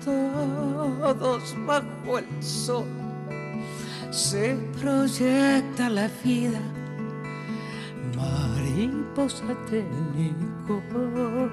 [0.03, 2.85] todos bajo el sol.
[4.11, 6.59] Se proyecta la vida,
[8.17, 11.49] mariposa tecnicolor.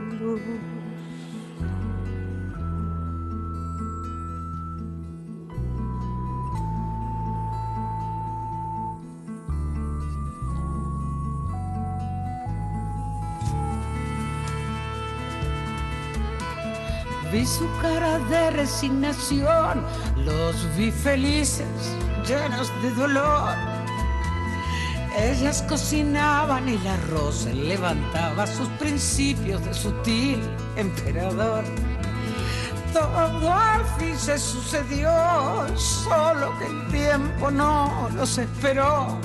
[17.33, 19.83] Vi su cara de resignación,
[20.17, 21.97] los vi felices,
[22.29, 23.55] llenos de dolor.
[25.19, 30.43] Ellas cocinaban y la rosa levantaba sus principios de sutil
[30.77, 31.65] emperador.
[32.93, 35.11] Todo al fin se sucedió,
[35.79, 39.19] solo que el tiempo no los esperó.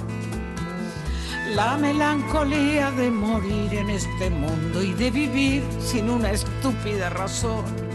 [1.55, 7.86] La melancolía de morir en este mundo y de vivir sin una estúpida razón.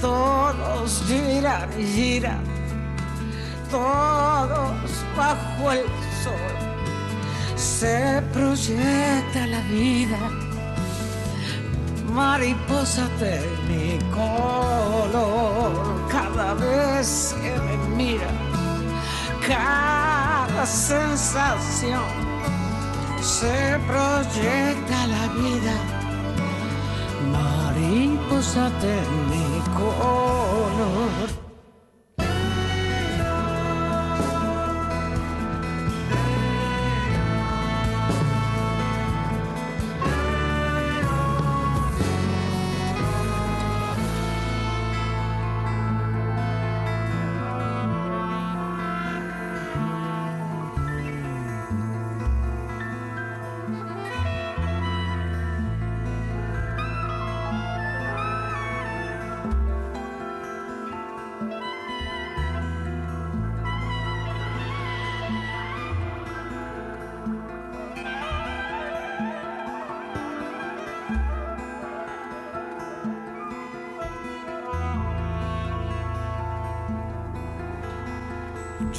[0.00, 2.44] Todos giran y giran,
[3.70, 5.86] todos bajo el
[6.22, 6.54] sol.
[7.56, 10.18] Se proyecta la vida,
[12.12, 14.18] mariposa tecnicolor,
[16.10, 18.28] cada vez que me mira,
[19.46, 22.24] cada sensación.
[23.20, 25.76] Se proyecta la vida,
[27.32, 28.70] mariposa
[29.74, 31.43] tecnicolor.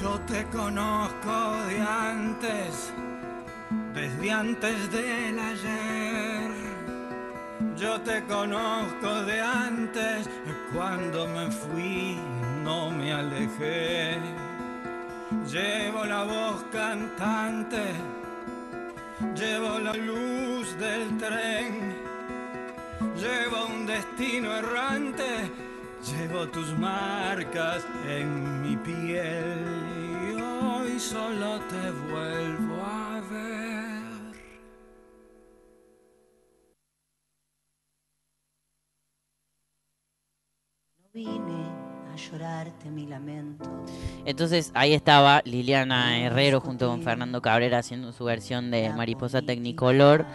[0.06, 1.36] Yo te conozco
[1.68, 2.94] de antes,
[3.92, 6.52] desde antes del ayer.
[7.76, 10.30] Yo te conozco de antes,
[10.72, 12.20] cuando me fui
[12.64, 14.20] no me alejé.
[15.52, 17.86] Llevo la voz cantante,
[19.34, 21.96] llevo la luz del tren,
[23.18, 25.52] llevo un destino errante
[26.06, 29.75] Llevo tus marcas en mi piel
[30.88, 34.36] y hoy solo te vuelvo a ver.
[41.00, 41.66] No vine
[42.12, 43.70] a llorarte mi lamento.
[44.26, 50.26] Entonces ahí estaba Liliana Herrero junto con Fernando Cabrera haciendo su versión de Mariposa Tecnicolor.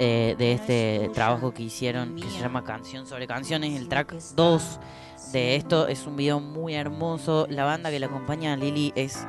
[0.00, 4.80] eh, de este trabajo que hicieron que se llama Canción sobre Canciones, el track 2
[5.32, 7.46] de esto es un video muy hermoso.
[7.48, 9.24] La banda que la acompaña a Lili es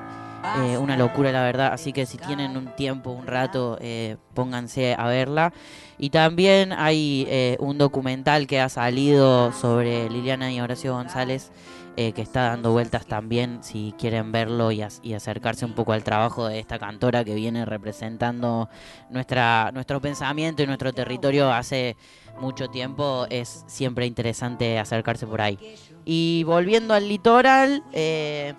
[0.64, 1.74] eh, una locura, la verdad.
[1.74, 5.54] Así que si tienen un tiempo, un rato, eh, pónganse a verla.
[5.98, 11.52] Y también hay eh, un documental que ha salido sobre Liliana y Horacio González
[11.98, 16.04] eh, que está dando vueltas también, si quieren verlo y, y acercarse un poco al
[16.04, 18.68] trabajo de esta cantora que viene representando
[19.10, 21.96] nuestra, nuestro pensamiento y nuestro territorio hace
[22.38, 25.58] mucho tiempo, es siempre interesante acercarse por ahí.
[26.04, 28.56] Y volviendo al litoral, eh,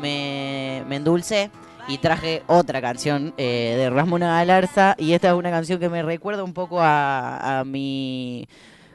[0.00, 1.50] me, me endulcé
[1.88, 6.02] y traje otra canción eh, de Ramona Galarza y esta es una canción que me
[6.02, 8.48] recuerda un poco a, mi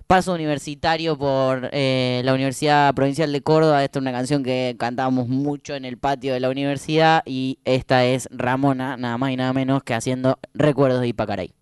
[0.08, 3.84] paso universitario por eh, la Universidad Provincial de Córdoba.
[3.84, 8.04] Esta es una canción que cantábamos mucho en el patio de la universidad y esta
[8.04, 11.61] es Ramona, nada más y nada menos que haciendo Recuerdos de Ipacaray.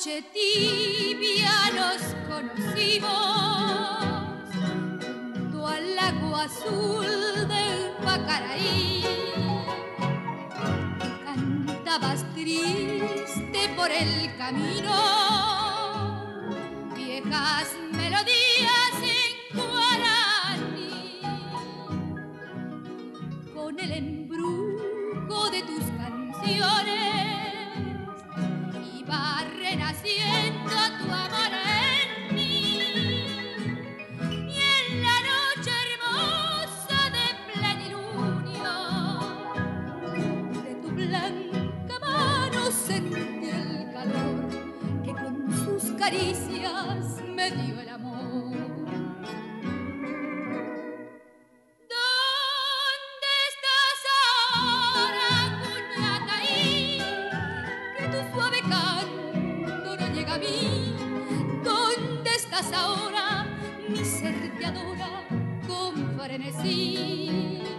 [0.00, 3.10] Noche tibia nos conocimos
[4.54, 7.04] junto al lago azul
[7.46, 9.04] del Pacaraí.
[11.26, 14.94] Cantabas triste por el camino,
[16.96, 21.20] viejas melodías en guaraní,
[23.54, 27.19] con el embrujo de tus canciones
[29.10, 32.78] iba renaciendo tu amor en mí.
[34.46, 38.76] Y en la noche hermosa de plenilunio,
[40.62, 44.48] de tu blanca mano sentí el calor
[45.04, 45.34] que con
[45.64, 46.49] sus caricias
[66.70, 67.69] see.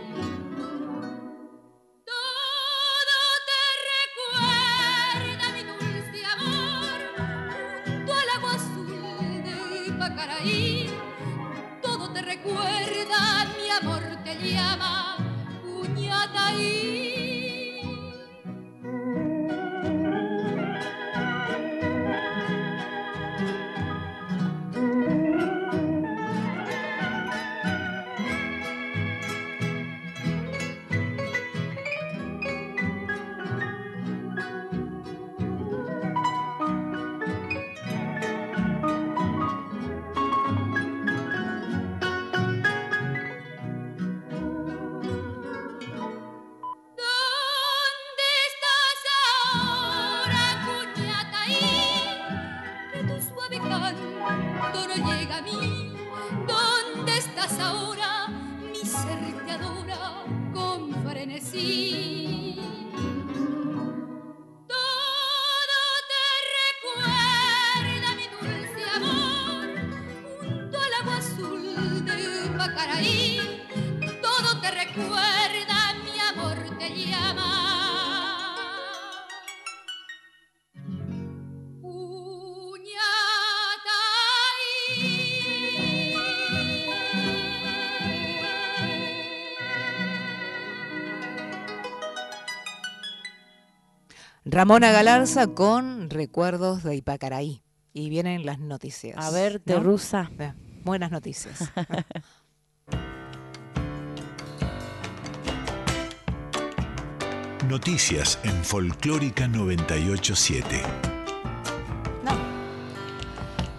[94.62, 97.64] Ramona Galarza con Recuerdos de Ipacaraí.
[97.94, 99.18] Y vienen las noticias.
[99.18, 99.60] A ver, ¿no?
[99.62, 100.30] Terrusa.
[100.38, 100.54] Bien,
[100.84, 101.72] Buenas noticias.
[107.68, 110.84] Noticias en Folclórica 987.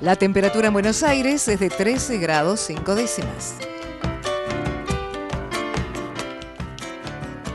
[0.01, 3.55] La temperatura en Buenos Aires es de 13 grados 5 décimas.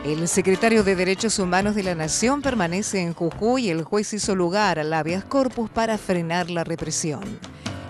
[0.08, 4.36] El secretario de Derechos Humanos de la Nación permanece en Jujuy y el juez hizo
[4.36, 7.20] lugar al habeas corpus para frenar la represión.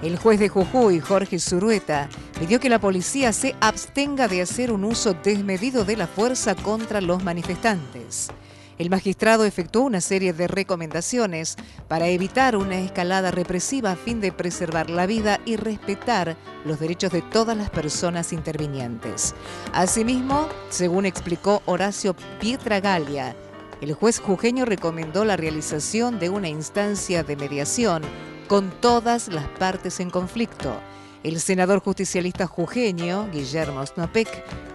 [0.01, 2.09] El juez de Jujuy, Jorge Zurueta,
[2.39, 7.01] pidió que la policía se abstenga de hacer un uso desmedido de la fuerza contra
[7.01, 8.30] los manifestantes.
[8.78, 11.55] El magistrado efectuó una serie de recomendaciones
[11.88, 17.11] para evitar una escalada represiva a fin de preservar la vida y respetar los derechos
[17.11, 19.34] de todas las personas intervinientes.
[19.73, 23.36] Asimismo, según explicó Horacio Pietragalia,
[23.82, 28.03] el juez jujeño recomendó la realización de una instancia de mediación
[28.47, 30.80] con todas las partes en conflicto.
[31.24, 34.28] El senador justicialista jujeño, Guillermo Snopek,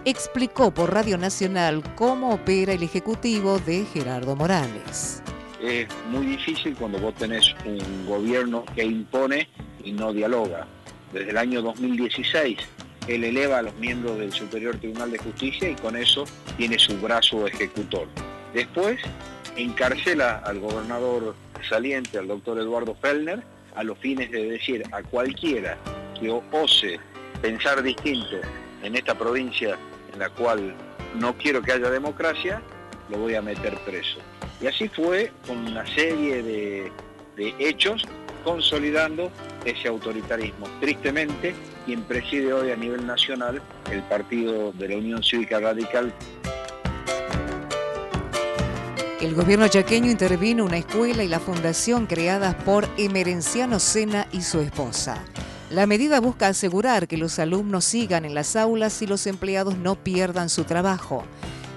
[0.03, 5.23] explicó por Radio Nacional cómo opera el Ejecutivo de Gerardo Morales.
[5.61, 9.47] Es muy difícil cuando vos tenés un gobierno que impone
[9.85, 10.67] y no dialoga.
[11.13, 12.57] Desde el año 2016
[13.07, 16.25] él eleva a los miembros del Superior Tribunal de Justicia y con eso
[16.57, 18.09] tiene su brazo ejecutor.
[18.53, 18.99] Después
[19.55, 21.35] encarcela al gobernador
[21.69, 23.41] saliente, al doctor Eduardo Fellner,
[23.75, 25.77] a los fines de decir a cualquiera
[26.23, 26.99] que ose
[27.41, 28.37] pensar distinto
[28.81, 29.77] en esta provincia
[30.11, 30.73] en la cual
[31.15, 32.61] no quiero que haya democracia,
[33.09, 34.19] lo voy a meter preso.
[34.61, 36.91] Y así fue con una serie de,
[37.35, 38.03] de hechos
[38.43, 39.31] consolidando
[39.65, 40.67] ese autoritarismo.
[40.79, 41.55] Tristemente,
[41.85, 43.61] quien preside hoy a nivel nacional
[43.91, 46.13] el partido de la Unión Cívica Radical.
[49.21, 54.59] El gobierno chaqueño intervino una escuela y la fundación creadas por Emerenciano Sena y su
[54.59, 55.23] esposa.
[55.73, 59.95] La medida busca asegurar que los alumnos sigan en las aulas y los empleados no
[59.95, 61.23] pierdan su trabajo.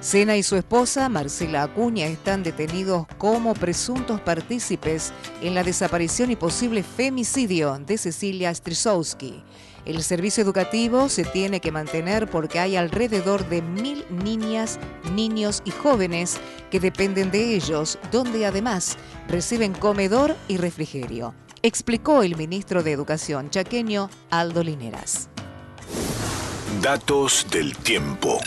[0.02, 6.36] Sena y su esposa, Marcela Acuña, están detenidos como presuntos partícipes en la desaparición y
[6.36, 9.42] posible femicidio de Cecilia Strisowski.
[9.86, 14.78] El servicio educativo se tiene que mantener porque hay alrededor de mil niñas,
[15.14, 16.36] niños y jóvenes
[16.70, 21.32] que dependen de ellos, donde además reciben comedor y refrigerio,
[21.62, 25.28] explicó el ministro de Educación chaqueño Aldo Lineras.
[26.82, 28.38] Datos del tiempo.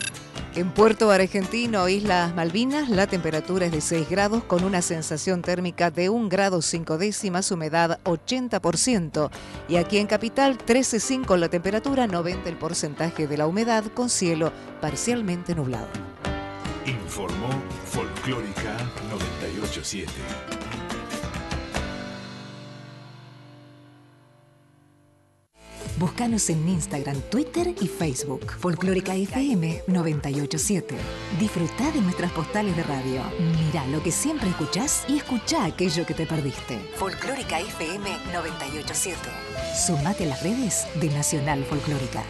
[0.55, 5.91] En Puerto Argentino, Islas Malvinas, la temperatura es de 6 grados con una sensación térmica
[5.91, 9.30] de 1 grado 5 décimas, humedad 80%.
[9.68, 14.51] Y aquí en Capital, 13,5 la temperatura, 90 el porcentaje de la humedad con cielo
[14.82, 15.88] parcialmente nublado.
[16.86, 17.49] Informó
[17.86, 18.76] Folclórica
[19.10, 20.68] 987.
[25.99, 28.53] Búscanos en Instagram, Twitter y Facebook.
[28.57, 30.95] Folclórica FM 987.
[31.37, 33.21] Disfruta de nuestras postales de radio.
[33.37, 36.79] Mira lo que siempre escuchás y escucha aquello que te perdiste.
[36.95, 39.17] Folclórica FM 987.
[39.75, 42.23] Sumate a las redes de Nacional Folclórica.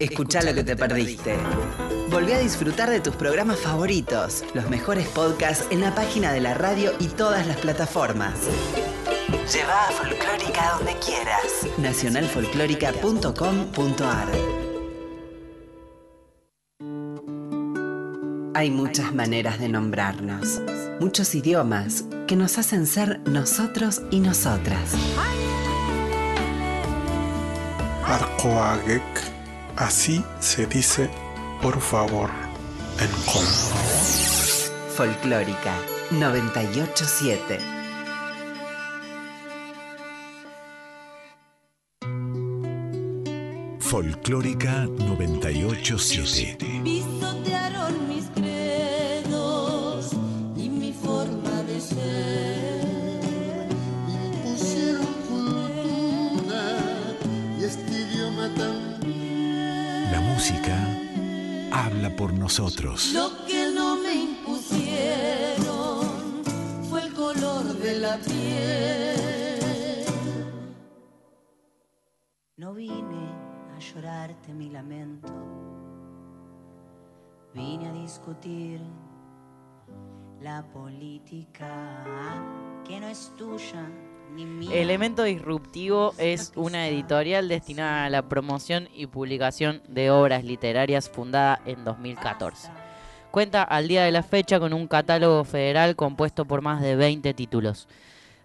[0.00, 1.36] Escucha lo que te perdiste.
[2.10, 6.54] Volví a disfrutar de tus programas favoritos, los mejores podcasts en la página de la
[6.54, 8.34] radio y todas las plataformas.
[9.28, 11.66] Lleva a Folclórica donde quieras.
[11.78, 14.28] Nacionalfolclórica.com.ar
[18.54, 20.62] Hay muchas maneras de nombrarnos,
[21.00, 24.92] muchos idiomas que nos hacen ser nosotros y nosotras.
[28.04, 29.02] Arcoagek,
[29.76, 31.10] así se dice
[31.60, 32.30] por favor
[33.00, 33.74] en Congo.
[34.94, 35.74] Folclórica
[36.12, 37.73] 987
[43.94, 46.80] Folclórica 987.
[46.82, 50.10] Pisotearon mis credos
[50.56, 53.68] y mi forma de ser.
[54.08, 56.76] Impusieron cultura
[57.56, 60.10] y este idioma también.
[60.10, 60.76] La música
[61.70, 63.12] habla por nosotros.
[63.12, 66.02] Lo que no me impusieron
[66.90, 69.14] fue el color de la piel.
[72.56, 73.43] No vine
[73.74, 75.32] a llorarte mi lamento,
[77.52, 78.80] vine a discutir
[80.40, 82.42] la política
[82.86, 83.88] que no es tuya
[84.32, 84.74] ni mía.
[84.74, 91.60] Elemento Disruptivo es una editorial destinada a la promoción y publicación de obras literarias fundada
[91.64, 92.70] en 2014.
[93.30, 97.34] Cuenta al día de la fecha con un catálogo federal compuesto por más de 20
[97.34, 97.88] títulos.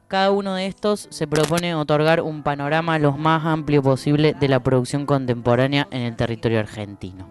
[0.09, 4.59] Cada uno de estos se propone otorgar un panorama lo más amplio posible de la
[4.59, 7.29] producción contemporánea en el territorio argentino.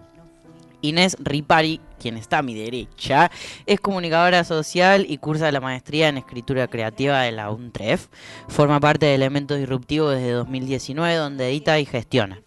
[0.81, 3.33] Inés Ripari, quien está a mi derecha,
[3.67, 8.07] es comunicadora social y cursa la maestría en escritura creativa de la UNTREF.
[8.47, 12.41] Forma parte de Elementos Disruptivos desde 2019, donde edita y gestiona.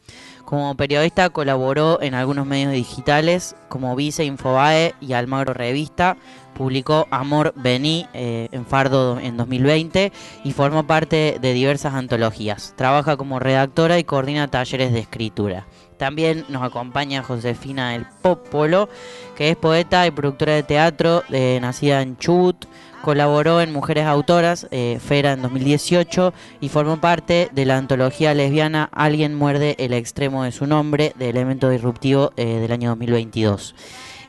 [0.52, 6.18] Como periodista colaboró en algunos medios digitales como Vice Infobae y Almagro Revista.
[6.56, 10.12] Publicó Amor Vení eh, en Fardo en 2020
[10.43, 12.74] y formó parte de diversas antologías.
[12.76, 15.68] Trabaja como redactora y coordina talleres de escritura.
[15.97, 18.89] También nos acompaña Josefina del Popolo,
[19.38, 22.66] que es poeta y productora de teatro, eh, nacida en Chubut.
[23.02, 28.89] Colaboró en Mujeres Autoras, eh, Fera en 2018, y formó parte de la antología lesbiana
[28.91, 33.76] Alguien muerde el extremo de su nombre, de Elemento Disruptivo eh, del año 2022.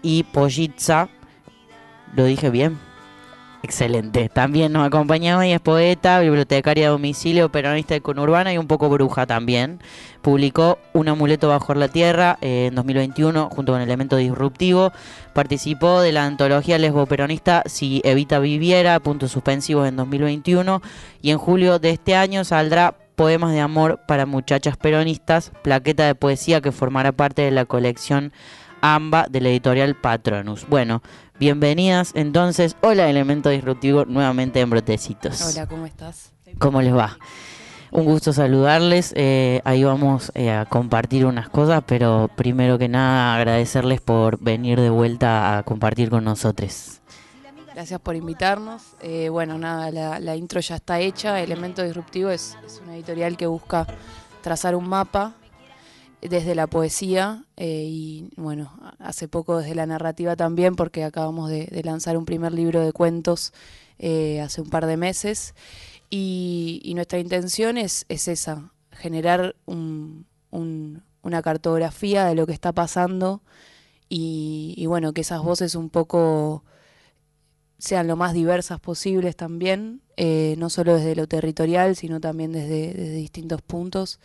[0.03, 1.09] Y Pollitza,
[2.14, 2.91] ¿lo dije bien?
[3.65, 4.29] Excelente.
[4.29, 8.89] También nos acompaña hoy, es poeta, bibliotecaria de domicilio, peronista y conurbana y un poco
[8.89, 9.79] bruja también.
[10.21, 14.93] Publicó Un amuleto bajo la tierra eh, en 2021 junto con Elemento Disruptivo.
[15.33, 20.83] Participó de la antología lesbo-peronista Si Evita Viviera, puntos suspensivos en 2021.
[21.21, 26.17] Y en julio de este año saldrá Poemas de Amor para Muchachas Peronistas, plaqueta de
[26.17, 28.33] poesía que formará parte de la colección
[28.83, 30.67] AMBA de la editorial Patronus.
[30.69, 31.03] Bueno,
[31.43, 32.76] bienvenidas entonces.
[32.82, 35.43] Hola, Elemento Disruptivo, nuevamente en Brotecitos.
[35.43, 36.30] Hola, ¿cómo estás?
[36.61, 37.18] ¿Cómo les va?
[37.90, 39.12] Un gusto saludarles.
[39.16, 44.80] eh, ahí vamos eh, a compartir unas cosas, pero primero que nada agradecerles por venir
[44.80, 47.01] de vuelta a compartir con nosotros.
[47.74, 48.95] Gracias por invitarnos.
[49.01, 51.40] Eh, bueno, nada, la, la intro ya está hecha.
[51.40, 53.84] Elemento Disruptivo es, es una editorial que busca
[54.43, 55.32] trazar un mapa
[56.23, 61.68] desde la poesía eh, y, bueno, hace poco desde la narrativa también, porque acabamos de,
[61.85, 63.53] lanzar un primer libro de cuentos
[63.99, 65.55] eh, hace un par de meses.
[66.11, 72.73] Y, nuestra intención es, es esa, generar un- un- una cartografía de lo que está
[72.73, 73.43] pasando
[74.09, 76.64] y, bueno, que esas voces un poco
[77.79, 82.93] sean lo más diversas posibles también, eh, no solo desde lo territorial, sino también desde
[83.14, 84.20] distintos puntos.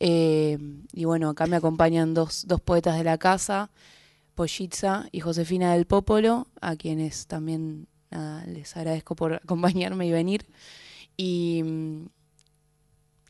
[0.00, 0.58] Eh,
[0.92, 3.70] y bueno, acá me acompañan dos, dos poetas de la casa,
[4.34, 10.46] Pollitza y Josefina del Popolo, a quienes también nada, les agradezco por acompañarme y venir.
[11.16, 12.06] Y mm,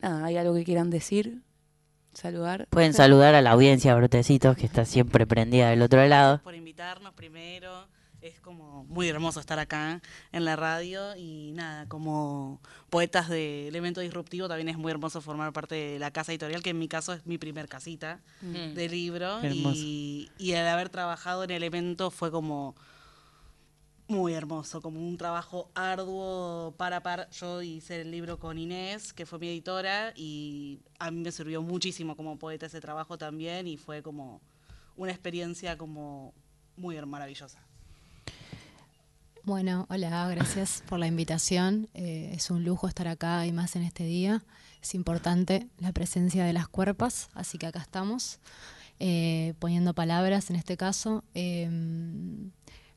[0.01, 1.41] nada, ¿hay algo que quieran decir?
[2.13, 2.67] Saludar.
[2.69, 6.41] Pueden saludar a la audiencia, Brotecitos, que está siempre prendida del otro lado.
[6.43, 7.87] por invitarnos primero.
[8.21, 9.99] Es como muy hermoso estar acá
[10.31, 12.61] en la radio y nada, como
[12.91, 16.71] poetas de Elemento Disruptivo también es muy hermoso formar parte de la casa editorial, que
[16.71, 18.73] en mi caso es mi primer casita Mm.
[18.75, 19.39] de libro
[19.77, 22.75] y, y el haber trabajado en Elemento fue como
[24.07, 27.29] muy hermoso, como un trabajo arduo par a par.
[27.31, 31.61] Yo hice el libro con Inés, que fue mi editora, y a mí me sirvió
[31.61, 34.41] muchísimo como poeta ese trabajo también y fue como
[34.97, 36.33] una experiencia como
[36.75, 37.65] muy maravillosa.
[39.43, 41.89] Bueno, hola, gracias por la invitación.
[41.93, 44.43] Eh, es un lujo estar acá y más en este día.
[44.81, 48.39] Es importante la presencia de las cuerpas, así que acá estamos,
[48.99, 51.23] eh, poniendo palabras en este caso.
[51.33, 52.51] Em,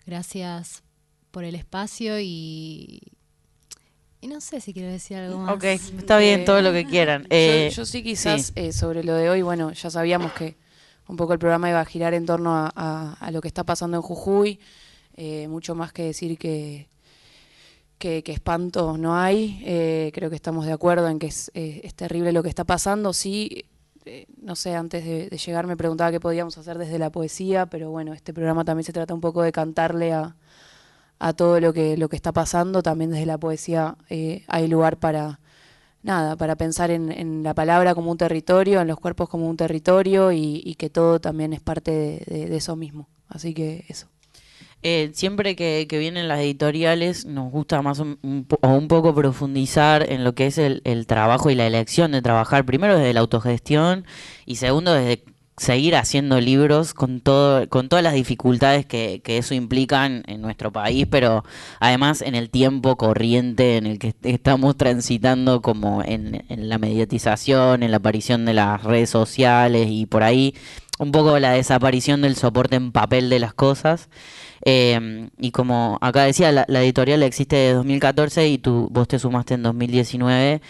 [0.07, 0.83] gracias
[1.31, 3.01] por el espacio y,
[4.21, 5.55] y no sé si quiero decir algo más.
[5.55, 7.23] Ok, está bien, todo lo que quieran.
[7.23, 8.53] Yo- Eh, yo, sí quizás sí.
[8.57, 10.57] eh, sobre lo de hoy, bueno, ya sabíamos que
[11.09, 13.65] un poco el programa iba a girar en torno a, a- a lo que está
[13.65, 14.59] pasando en Jujuy,
[15.17, 16.89] eh, mucho más que decir que,
[17.99, 21.95] que, espanto no hay, eh, creo que estamos de acuerdo en que es, eh, es
[21.95, 23.65] terrible lo que está pasando, sí,
[24.05, 27.91] eh, no sé, antes de, llegar me preguntaba qué podíamos hacer desde la poesía, pero
[27.91, 30.37] bueno, este programa también se trata un poco de cantarle a,
[31.19, 35.41] a todo lo que, lo que está pasando, también desde la poesía hay lugar para,
[36.03, 40.31] nada, para pensar en, la palabra como un territorio, en los cuerpos como un territorio
[40.33, 43.09] y, que todo también es parte de eso mismo.
[43.29, 44.14] Así que eso.
[44.87, 48.19] Eh, siempre que, que vienen las editoriales nos gusta más un,
[48.61, 52.21] o un poco profundizar en lo que es el, el trabajo y la elección de
[52.21, 54.05] trabajar, primero desde la autogestión
[54.45, 55.25] y segundo desde
[55.57, 60.71] seguir haciendo libros con todo con todas las dificultades que, eso implica en, en nuestro
[60.71, 61.45] país, pero
[61.81, 66.77] además en el tiempo corriente en el que est- estamos transitando como en, en la
[66.79, 70.55] mediatización, en la aparición de las redes sociales y por ahí
[70.99, 74.09] un poco la desaparición del soporte en papel de las cosas.
[74.65, 79.55] Eh, y como acá decía, la, editorial existe desde 2014 y tú, vos te sumaste
[79.55, 80.61] en 2019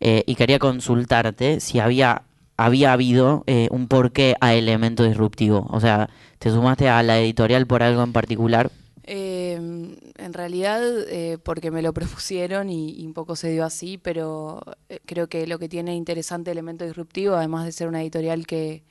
[0.00, 2.22] eh, y quería consultarte si había,
[2.56, 5.66] había habido eh, un porqué a elemento disruptivo.
[5.70, 8.70] O sea, ¿te sumaste a la editorial por algo en particular?
[9.10, 13.96] Eh, en realidad, eh, porque me lo propusieron y, y un poco se dio así,
[13.96, 18.46] pero eh, creo que lo que tiene interesante Elemento Disruptivo, además de ser una editorial
[18.46, 18.82] que,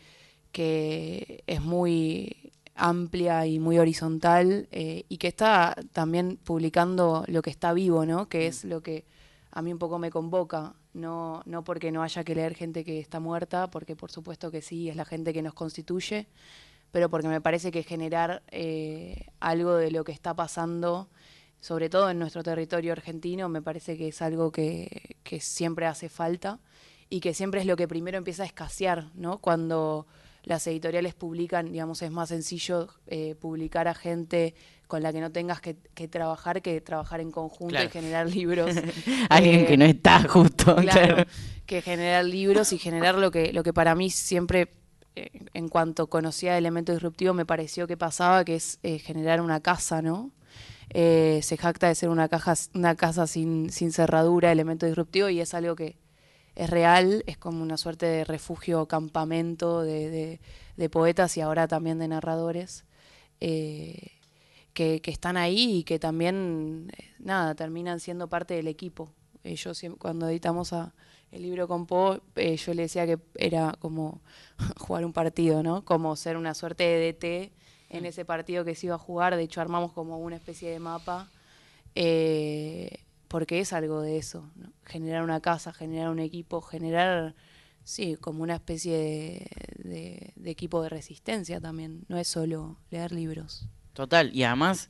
[0.51, 2.46] que es muy
[2.77, 8.29] amplia y muy horizontal eh, y que está también publicando lo que está vivo, ¿no?
[8.29, 9.05] Que es lo que
[9.51, 12.99] a mí un poco me convoca, no, no porque no haya que leer gente que
[12.99, 16.27] está muerta, porque por supuesto que sí, es la gente que nos constituye,
[16.91, 21.09] pero porque me parece que generar eh, algo de lo que está pasando,
[21.59, 26.09] sobre todo en nuestro territorio argentino, me parece que es algo que, que siempre hace
[26.09, 26.59] falta
[27.09, 29.39] y que siempre es lo que primero empieza a escasear, ¿no?
[29.39, 30.05] Cuando
[30.47, 34.55] las editoriales publican, digamos, es más sencillo eh, publicar a gente
[34.87, 37.87] con la que no tengas que, que trabajar que trabajar en conjunto Claro.
[37.87, 38.71] y generar libros.
[39.29, 40.75] Alguien Eh, que no está justo.
[40.77, 41.25] claro.
[41.65, 44.69] que generar libros y generar lo que, lo que para mí siempre,
[45.15, 49.59] eh, en cuanto conocía Elemento Disruptivo, me pareció que pasaba, que es eh, generar una
[49.59, 50.31] casa, ¿no?
[50.89, 55.41] eh, se jacta de ser una, caja, una casa sin, sin cerradura, elemento disruptivo, y
[55.41, 55.97] es algo que
[56.57, 60.39] es real, es como una suerte de refugio, campamento de, de-
[60.77, 62.85] de poetas y ahora también de narradores.
[63.41, 64.11] eh,
[64.73, 69.11] que, que están ahí y que también, eh, nada, terminan siendo parte del equipo.
[69.43, 70.93] Eh, yo siem- cuando editamos a
[71.31, 74.21] el libro con Po, eh, yo le decía que era como
[74.79, 75.83] jugar un partido, ¿no?
[75.85, 77.51] Como ser una suerte de DT
[77.89, 79.35] en ese partido que se iba a jugar.
[79.35, 81.29] De hecho, armamos como una especie de mapa,
[81.95, 84.71] eh, porque es algo de eso, ¿no?
[84.85, 87.35] Generar una casa, generar un equipo, generar,
[87.83, 89.47] sí, como una especie
[89.77, 92.03] de, equipo de resistencia también.
[92.07, 93.67] No es solo leer libros.
[93.93, 94.89] Total, y además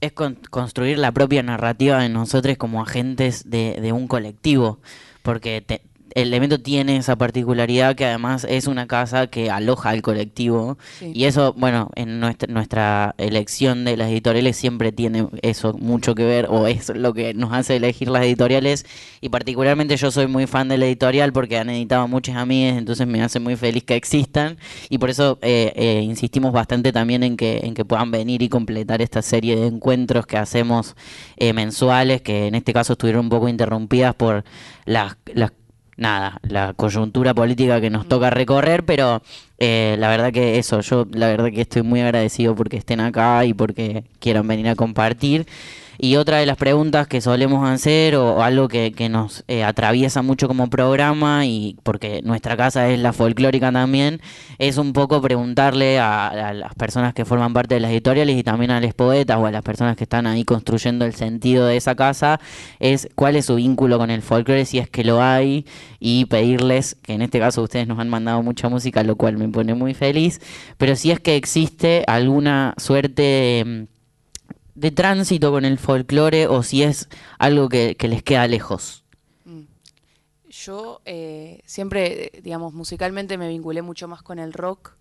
[0.00, 4.80] es con- construir la propia narrativa de nosotros como agentes de, de un colectivo,
[5.22, 5.82] porque te-
[6.14, 10.78] el evento tiene esa particularidad que además es una casa que aloja al colectivo.
[10.98, 11.12] Sí.
[11.14, 16.24] y eso, bueno, en nuestra, nuestra elección de las editoriales siempre tiene eso mucho que
[16.24, 18.86] ver o es lo que nos hace elegir las editoriales.
[19.20, 23.06] Y particularmente yo soy muy fan de la editorial porque han editado muchas amigas, entonces
[23.06, 24.58] me hace muy feliz que existan.
[24.88, 28.48] Y por eso eh, eh, insistimos bastante también en que, en que puedan venir y
[28.48, 30.96] completar esta serie de encuentros que hacemos
[31.36, 34.44] eh, mensuales, que en este caso estuvieron un poco interrumpidas por
[34.84, 35.52] las, las
[35.98, 39.20] nada, la coyuntura política que nos toca recorrer, pero
[39.58, 43.44] eh, la verdad que eso, yo la verdad que estoy muy agradecido porque estén acá
[43.44, 45.46] y porque quieran venir a compartir.
[46.00, 50.22] Y otra de las preguntas que solemos hacer o, algo que, que nos eh, atraviesa
[50.22, 54.20] mucho como programa y porque nuestra casa es la folclórica también,
[54.58, 58.44] es un poco preguntarle a, a las personas que forman parte de las editoriales y
[58.44, 61.76] también a los poetas o a las personas que están ahí construyendo el sentido de
[61.76, 62.38] esa casa,
[62.78, 65.66] es cuál es su vínculo con el folclore, si es que lo hay,
[65.98, 69.47] y pedirles, que en este caso ustedes nos han mandado mucha música, lo cual me
[69.50, 70.40] pone muy feliz,
[70.76, 73.88] pero si es que existe alguna suerte de
[74.78, 79.04] de tránsito con el folclore o si es algo que, les queda lejos.
[80.48, 84.92] Yo eh, siempre, digamos, musicalmente me vinculé mucho más con el rock.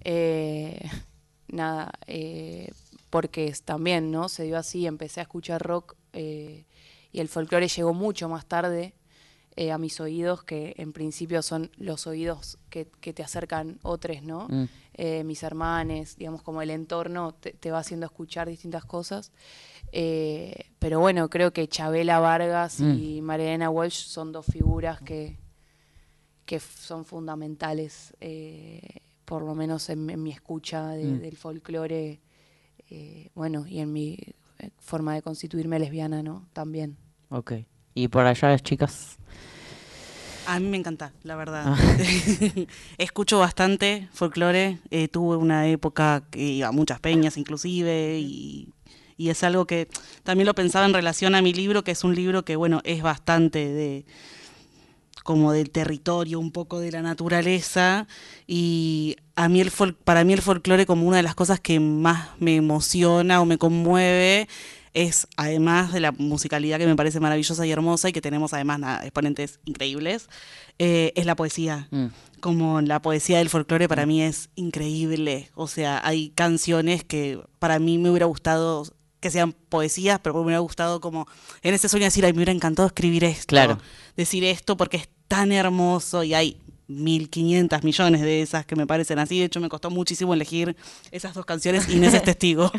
[0.00, 0.80] Eh,
[1.48, 2.72] nada, eh,
[3.10, 4.30] porque también, ¿no?
[4.30, 8.94] Se dio así, empecé a escuchar rock y el folclore llegó mucho más tarde
[9.56, 14.22] eh, a mis oídos, que en principio son los oídos que, que te acercan otros,
[14.22, 14.48] ¿no?
[14.50, 14.64] Mm.
[14.94, 19.32] Eh, mis hermanes, digamos, como el entorno te, te va haciendo escuchar distintas cosas.
[19.92, 22.98] Eh, pero bueno, creo que Chabela Vargas Mm.
[22.98, 25.38] y Mariana Walsh son dos figuras que,
[26.46, 28.12] que son fundamentales,
[29.24, 31.20] por lo menos en, en mi escucha de- Mm.
[31.20, 32.20] del folclore,
[33.34, 34.18] bueno, y en mi
[34.78, 36.46] forma de constituirme lesbiana, ¿no?
[36.52, 36.96] También.
[37.30, 37.52] Ok.
[37.94, 39.18] Y por allá las chicas.
[40.46, 41.64] A mí me encanta, la verdad.
[41.66, 41.78] Ah.
[42.98, 44.78] Escucho bastante folclore.
[44.90, 48.68] eh, tuve una época que iba a muchas peñas inclusive y,
[49.16, 49.88] y es algo que
[50.22, 53.02] también lo pensaba en relación a mi libro, que es un libro que, bueno, es
[53.02, 54.04] bastante de
[55.22, 58.06] como del territorio, un poco de la naturaleza
[58.46, 61.80] y a mí el fol- para mí el folclore como una de las cosas que
[61.80, 64.46] más me emociona o me conmueve
[64.94, 68.78] es además de la musicalidad que me parece maravillosa y hermosa y que tenemos además
[68.78, 70.28] nada, exponentes increíbles,
[70.78, 71.88] eh, es la poesía.
[71.90, 72.06] Mm.
[72.40, 75.50] Como la poesía del folclore para mí es increíble.
[75.54, 78.86] O sea, hay canciones que para mí me hubiera gustado
[79.20, 81.26] que sean poesías, pero me hubiera gustado como
[81.62, 83.78] en ese sueño decir, ay, me hubiera encantado escribir esto, Claro.
[84.16, 89.18] decir esto porque es tan hermoso y hay 1500 millones de esas que me parecen
[89.18, 89.38] así.
[89.38, 90.76] De hecho, me costó muchísimo elegir
[91.10, 91.88] esas dos canciones.
[91.88, 92.70] Inés es testigo.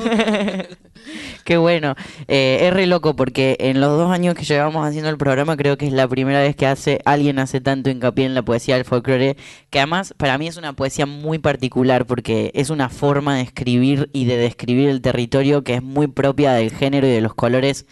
[1.44, 1.96] Qué bueno.
[2.28, 5.78] Eh, es re loco porque en los dos años que llevamos haciendo el programa creo
[5.78, 8.86] que es la primera vez que hace alguien hace tanto hincapié en la poesía del
[8.86, 9.38] folclore,
[9.70, 14.10] que además para mí es una poesía muy particular porque es una forma de escribir
[14.14, 17.86] y de describir el territorio que es muy propia del género y de los colores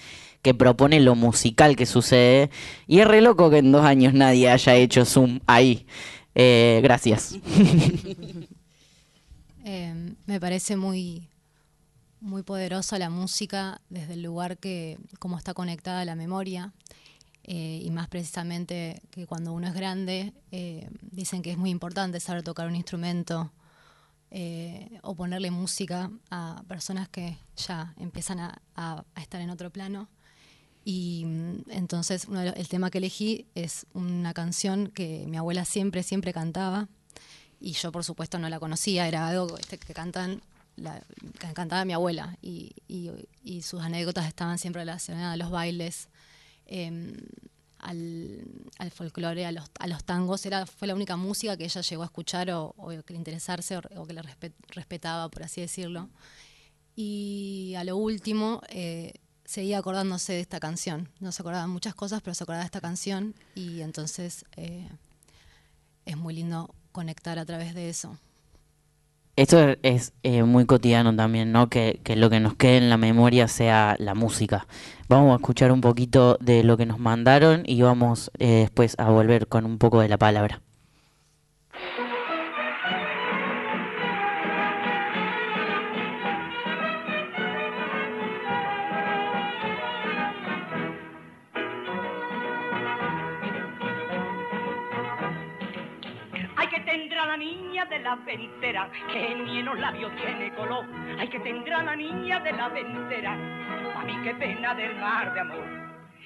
[0.44, 2.52] que propone lo musical que sucede.
[2.86, 5.88] Y es re loco que en dos años nadie haya hecho zoom ahí.
[6.36, 7.36] Eh, gracias.
[9.66, 11.30] Eh, me parece muy,
[12.20, 16.74] muy poderosa la música desde el lugar que, como está conectada a la memoria.
[17.44, 20.34] eh, y más precisamente que cuando uno es grande,
[21.12, 23.54] dicen que es muy importante saber tocar un instrumento
[25.02, 30.10] o ponerle música a personas que ya empiezan a estar en otro plano.
[30.86, 35.66] Y mm, entonces uno los- el tema que elegí es una canción que mi abuela
[35.66, 36.88] siempre, siempre cantaba.
[37.60, 39.08] Y yo, por supuesto, no la conocía.
[39.08, 40.42] Era algo este, que cantan,
[40.76, 41.02] la,
[41.40, 42.38] que cantaba mi abuela.
[42.42, 43.12] Y, y-
[43.44, 46.10] y sus anécdotas estaban siempre relacionadas a los bailes,
[46.66, 47.14] em,
[47.80, 48.44] al,
[48.80, 50.46] al folclore, a los, a los tangos.
[50.46, 53.78] Era, fue la única música que ella llegó a escuchar o, o que le interesarse
[53.78, 56.10] o, o que le respe- respetaba, por así decirlo.
[56.96, 59.14] Y a lo último, eh,
[59.54, 61.10] seguía acordándose de esta canción.
[61.20, 64.90] No se acordaba muchas cosas, pero se acordaba de esta canción y entonces eh,
[66.06, 68.18] es muy lindo conectar a través de eso.
[69.36, 71.70] Esto es eh, muy cotidiano también, ¿no?
[71.70, 74.66] Que, que lo que nos quede en la memoria sea la música.
[75.08, 79.12] Vamos a escuchar un poquito de lo que nos mandaron y vamos eh, después a
[79.12, 80.62] volver con un poco de la palabra.
[98.04, 100.86] La ventera, que ni en los labios tiene color.
[101.18, 105.40] Hay que tendrá la niña de la ventera, a mí qué pena del mar de
[105.40, 105.66] amor.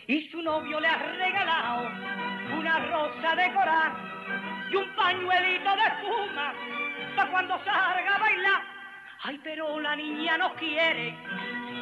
[0.07, 1.89] Y su novio le ha regalado
[2.57, 3.91] una rosa de coral
[4.71, 6.53] y un pañuelito de espuma
[7.15, 8.61] para cuando salga a bailar.
[9.23, 11.15] Ay, pero la niña no quiere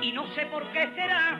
[0.01, 1.39] y no sé por qué será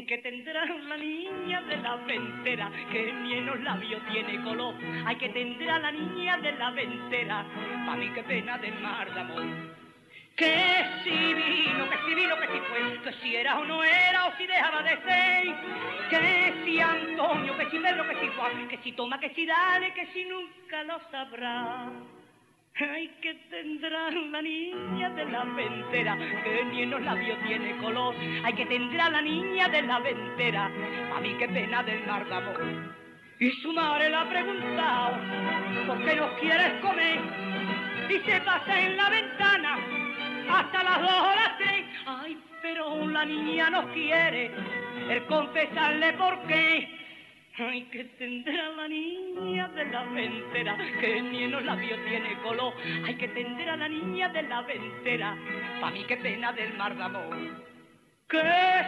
[0.00, 4.74] que tendrá la niña de la ventera, que ni en los labios tiene color.
[5.04, 7.44] Ay, que tendrá la niña de la ventera,
[7.84, 9.44] pa' mí qué pena del mar de amor.
[10.34, 14.28] Que si vino, que si vino, que si fue, que si era o no era,
[14.28, 15.54] o si dejaba de ser.
[16.08, 19.92] Que si Antonio, que si Pedro, que si Juan, que si toma, que si dale,
[19.92, 21.90] que si nunca lo sabrá.
[22.74, 28.14] Ay, que tendrá la niña de la ventera, que ni en los labios tiene color.
[28.44, 30.70] Ay, que tendrá la niña de la ventera,
[31.14, 32.26] a mí qué pena del mar.
[33.38, 35.18] Y su madre le ha preguntado,
[35.86, 37.20] ¿por qué no quieres comer?
[38.08, 39.78] Y se pasa en la ventana
[40.50, 41.84] hasta las dos o las tres.
[42.06, 44.50] Ay, pero la niña no quiere
[45.10, 47.01] el confesarle por qué.
[47.58, 52.72] Ay, que tendrá la niña de la ventera, que ni en los labios tiene color.
[53.04, 55.36] Ay, que tendrá la niña de la ventera,
[55.78, 57.36] pa' mí qué pena del mar de amor.
[58.26, 58.40] Que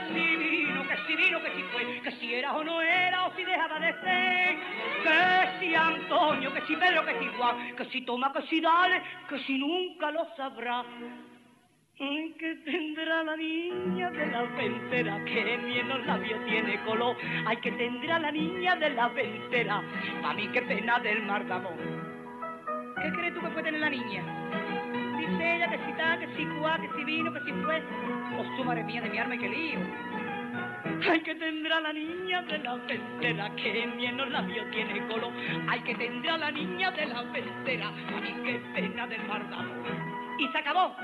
[0.08, 3.36] si vino, que si vino, que si fue, que si era o no era, o
[3.36, 4.56] si dejaba de ser.
[5.02, 9.02] Que si Antonio, que si Pedro, que si Juan, que si toma, que si dale,
[9.28, 10.82] que si nunca lo sabrá.
[11.96, 17.16] Que tendrá la niña de la ventera, que ni en los labios tiene color.
[17.46, 19.80] Ay, que tendrá la niña de la ventera,
[20.24, 21.74] a mí qué pena del mar de amor.
[23.00, 24.24] ¿Qué crees tú que puede tener la niña?
[25.18, 27.80] Dice ella que si está, que si cuá, que si vino, que si fue.
[28.36, 29.78] Oh, su madre mía de mi arma y qué lío.
[31.08, 35.30] Ay, que tendrá la niña de la ventera, que ni en los labios tiene color.
[35.68, 40.14] Ay, que tendrá la niña de la ventera, a qué pena del mar de amor.
[40.40, 40.96] Y se acabó.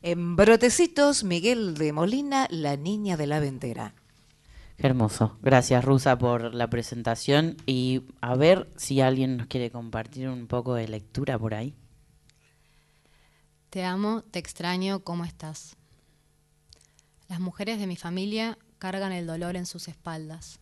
[0.00, 3.94] En Brotecitos, Miguel de Molina, La Niña de la Ventera.
[4.78, 5.36] Qué hermoso.
[5.42, 7.58] Gracias, Rusa, por la presentación.
[7.66, 11.74] Y a ver si alguien nos quiere compartir un poco de lectura por ahí.
[13.68, 15.76] Te amo, te extraño, ¿cómo estás?
[17.28, 20.58] Las mujeres de mi familia cargan el dolor en sus espaldas.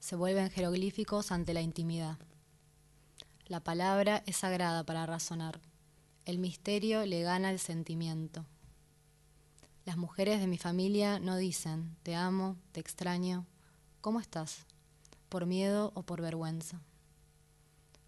[0.00, 2.18] Se vuelven jeroglíficos ante la intimidad.
[3.46, 5.60] La palabra es sagrada para razonar.
[6.24, 8.46] El misterio le gana el sentimiento.
[9.84, 13.46] Las mujeres de mi familia no dicen, te amo, te extraño,
[14.00, 14.66] ¿cómo estás?
[15.28, 16.80] Por miedo o por vergüenza.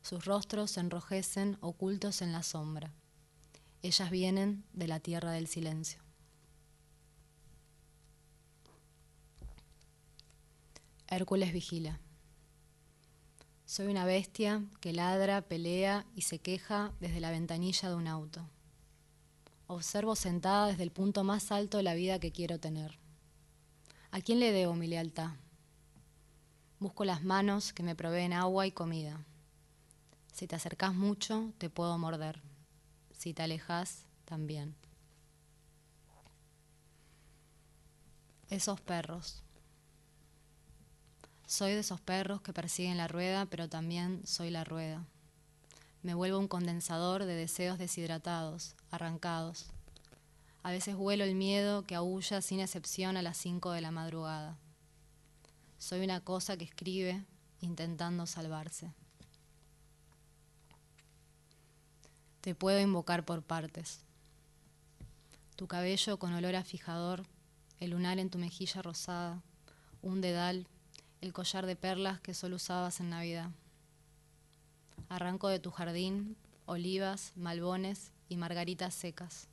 [0.00, 2.92] Sus rostros se enrojecen ocultos en la sombra.
[3.82, 6.01] Ellas vienen de la tierra del silencio.
[11.12, 12.00] Hércules vigila.
[13.66, 18.48] Soy una bestia que ladra, pelea y se queja desde la ventanilla de un auto.
[19.66, 22.98] Observo sentada desde el punto más alto de la vida que quiero tener.
[24.10, 25.32] ¿A quién le debo mi lealtad?
[26.78, 29.22] Busco las manos que me proveen agua y comida.
[30.32, 32.40] Si te acercas mucho, te puedo morder.
[33.18, 34.74] Si te alejas, también.
[38.48, 39.42] Esos perros.
[41.52, 45.04] Soy de esos perros que persiguen la rueda, pero también soy la rueda.
[46.02, 49.66] Me vuelvo un condensador de deseos deshidratados, arrancados.
[50.62, 54.56] A veces huelo el miedo que aúlla sin excepción a las cinco de la madrugada.
[55.76, 57.22] Soy una cosa que escribe
[57.60, 58.90] intentando salvarse.
[62.40, 64.00] Te puedo invocar por partes.
[65.56, 67.26] Tu cabello con olor a fijador,
[67.78, 69.42] el lunar en tu mejilla rosada,
[70.00, 70.66] un dedal,
[71.22, 73.50] el collar de perlas que solo usabas en Navidad.
[75.08, 76.36] Arranco de tu jardín
[76.66, 79.48] olivas, malbones y margaritas secas.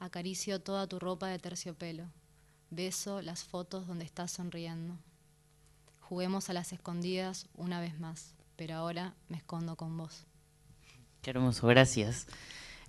[0.00, 2.04] Acaricio toda tu ropa de terciopelo.
[2.70, 4.98] Beso las fotos donde estás sonriendo.
[6.00, 10.26] Juguemos a las escondidas una vez más, pero ahora me escondo con vos.
[11.22, 12.26] Qué hermoso, gracias.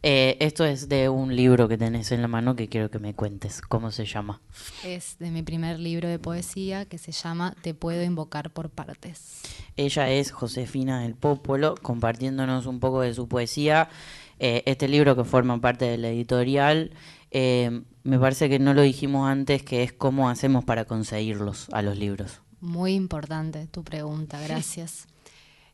[0.07, 3.15] Eh, esto es de un libro que tenés en la mano que quiero que me
[3.15, 3.59] cuentes.
[3.59, 4.39] ¿Cómo se llama?
[4.83, 9.41] Es de mi primer libro de poesía que se llama Te puedo invocar por partes.
[9.77, 13.89] Ella es Josefina del Popolo, compartiéndonos un poco de su poesía.
[14.37, 16.91] Eh, este libro que forma parte de la editorial,
[17.31, 21.81] eh, me parece que no lo dijimos antes, que es cómo hacemos para conseguirlos a
[21.81, 22.41] los libros.
[22.61, 25.07] Muy importante tu pregunta, gracias.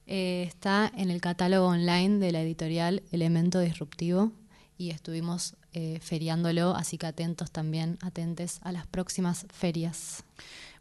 [0.07, 4.31] Eh, está en el catálogo online de la editorial Elemento Disruptivo
[4.77, 10.25] y estuvimos eh, feriándolo, así que atentos también, atentes a las próximas ferias.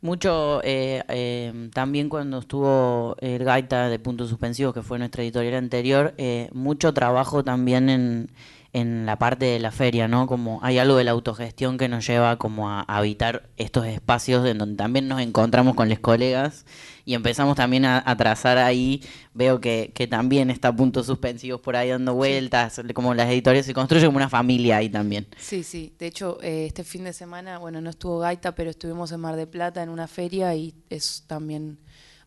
[0.01, 5.55] Mucho eh, eh, también cuando estuvo el Gaita de Puntos Suspensivos, que fue nuestra editorial
[5.55, 6.15] anterior,
[6.53, 8.31] mucho trabajo también en,
[8.73, 10.27] en la parte de la feria, ¿no?
[10.27, 14.59] Como hay algo de la autogestión que nos lleva como a, habitar estos espacios en
[14.59, 16.67] donde también nos encontramos con los colegas
[17.11, 19.03] y empezamos también a, a trazar ahí,
[19.35, 23.75] veo que, que también está Puntos Suspensivos por ahí dando vueltas, como las editoriales se
[23.75, 25.27] construye como una familia ahí también.
[25.37, 25.93] Sí, sí.
[25.99, 29.35] De hecho, eh, este fin de semana, bueno, no estuvo Gaita, pero estuvimos en Mar
[29.35, 31.79] de Plata en una feria y es también,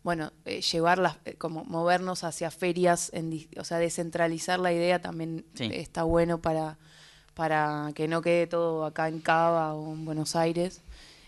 [0.02, 5.46] bueno, eh, llevarlas, eh, como movernos hacia ferias, en, o sea, descentralizar la idea también
[5.54, 5.70] Sí.
[5.72, 6.76] está bueno para,
[7.32, 10.82] para que no quede todo acá en Cava o en Buenos Aires.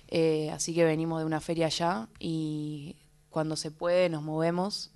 [0.08, 2.94] Eh, así que venimos de una feria allá y
[3.30, 4.90] cuando se puede nos movemos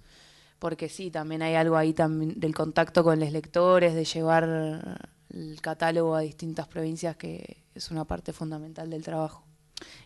[0.61, 5.01] porque sí, también hay algo ahí también del contacto con los lectores, de llevar
[5.35, 9.43] el catálogo a distintas provincias que es una parte fundamental del trabajo.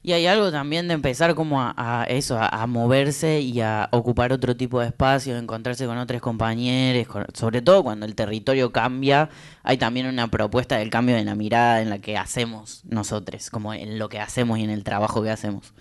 [0.05, 4.57] Y hay algo también de empezar como a, eso, a, moverse y a ocupar otro
[4.57, 9.31] tipo de espacio, encontrarse con otros compañeros, sobre todo cuando el territorio cambia,
[9.65, 13.75] hay también una propuesta del cambio de la mirada en la que hacemos nosotros, como
[13.75, 15.75] en lo que hacemos y en el trabajo que hacemos.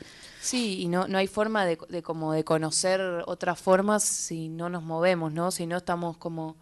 [0.44, 4.68] Sí, y no, no hay forma de, de como de conocer otras formas si no
[4.68, 5.52] nos movemos, ¿no?
[5.52, 6.58] Si no estamos como,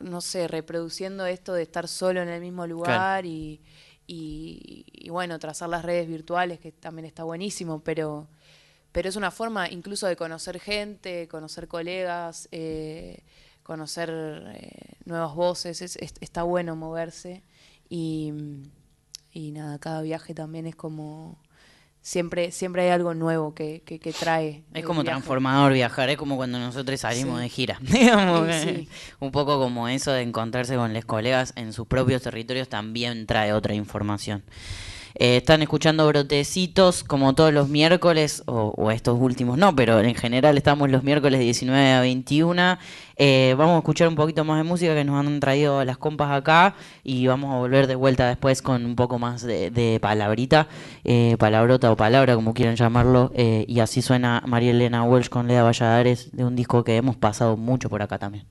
[0.00, 3.60] no sé, reproduciendo esto de estar solo en el mismo lugar y,
[4.06, 8.28] y, y, bueno, trazar las redes virtuales, que también está buenísimo, pero,
[8.92, 13.24] pero es una forma incluso de conocer gente, conocer colegas, eh,
[13.64, 14.08] conocer
[14.54, 17.42] eh, nuevas voces, es- es- está bueno moverse
[17.88, 18.32] y,
[19.32, 21.42] y nada, cada viaje también es como
[22.02, 24.62] siempre siempre hay algo nuevo que, que, que trae.
[24.74, 25.12] Es como viaje.
[25.12, 27.42] transformador viajar, es como cuando nosotros salimos Sí.
[27.42, 27.78] de gira.
[27.82, 28.88] Digamos sí.
[29.18, 33.52] Un poco como eso de encontrarse con los colegas en sus propios territorios también trae
[33.52, 34.42] otra información.
[35.14, 40.56] Eh, están escuchando Brotecitos como todos los miércoles, o, estos últimos no, pero en general
[40.56, 42.78] estamos los miércoles 19 a 21.
[43.16, 46.30] Eh, vamos a escuchar un poquito más de música que nos han traído las compas
[46.30, 46.74] acá
[47.04, 50.68] y vamos a volver de vuelta después con un poco más de, palabrita,
[51.04, 53.30] eh, palabrota o palabra, como quieran llamarlo.
[53.34, 57.16] eh, y así suena María Elena Walsh con Leda Valladares de un disco que hemos
[57.16, 58.46] pasado mucho por acá también.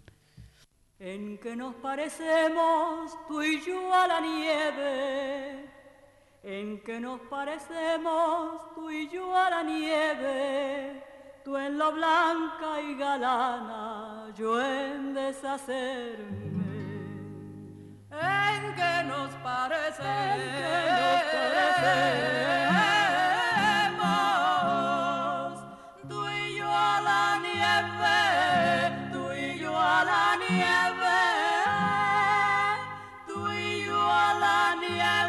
[0.99, 5.65] En que nos parecemos tú y yo a la nieve,
[6.44, 11.03] en que nos parecemos tú y yo a la nieve,
[11.44, 16.49] tú en lo blanca y galana, yo en deshacerme.
[18.11, 19.99] En que nos parecemos
[26.07, 31.20] tú y yo a la nieve, tú y yo a la nieve,
[33.28, 35.28] tú y yo a la nieve,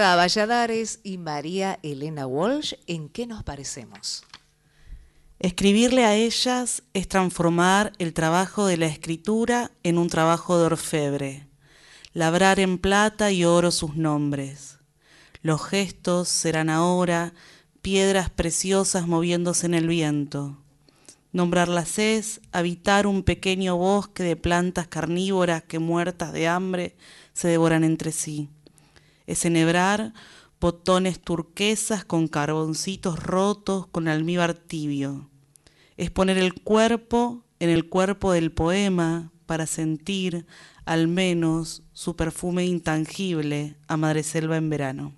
[0.00, 4.24] Valladares y María Elena Walsh, ¿en qué nos parecemos?
[5.38, 11.48] Escribirle a ellas es transformar el trabajo de la escritura en un trabajo de orfebre,
[12.14, 14.78] labrar en plata y oro sus nombres.
[15.42, 17.34] Los gestos serán ahora
[17.82, 20.56] piedras preciosas moviéndose en el viento.
[21.32, 26.96] Nombrarlas es habitar un pequeño bosque de plantas carnívoras que muertas de hambre
[27.34, 28.48] se devoran entre sí.
[29.30, 30.12] Es enhebrar
[30.60, 35.30] botones turquesas con carboncitos rotos con almíbar tibio.
[35.96, 40.46] Es poner el cuerpo en el cuerpo del poema para sentir
[40.84, 45.12] al menos su perfume intangible a Madreselva en verano.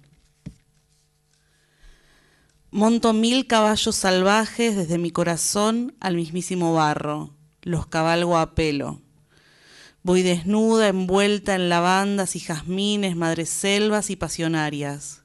[2.70, 9.01] Monto mil caballos salvajes desde mi corazón al mismísimo barro, los cabalgo a pelo.
[10.04, 15.22] Voy desnuda, envuelta en lavandas y jazmines, madreselvas y pasionarias.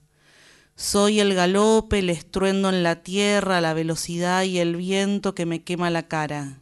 [0.75, 5.63] Soy el galope, el estruendo en la tierra, la velocidad y el viento que me
[5.63, 6.61] quema la cara.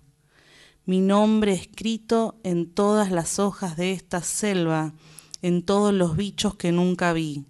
[0.86, 4.94] Mi nombre escrito en todas las hojas de esta selva,
[5.42, 7.44] en todos los bichos que nunca vi.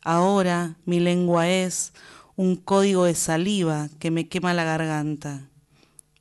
[0.00, 1.92] Ahora mi lengua es
[2.36, 5.50] un código de saliva que me quema la garganta.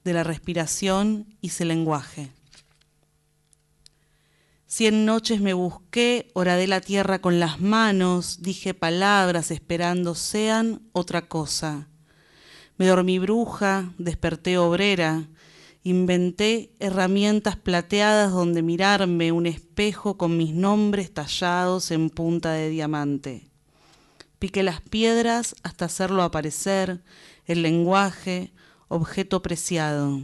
[0.03, 2.29] De la respiración hice lenguaje.
[4.75, 11.27] Cien noches me busqué, horadé la tierra con las manos, dije palabras esperando sean otra
[11.27, 11.89] cosa.
[12.77, 15.27] Me dormí bruja, desperté obrera,
[15.83, 23.51] inventé herramientas plateadas donde mirarme, un espejo con mis nombres tallados en punta de diamante.
[24.39, 27.03] Piqué las piedras hasta hacerlo aparecer,
[27.45, 28.53] el lenguaje,
[28.87, 30.23] objeto preciado.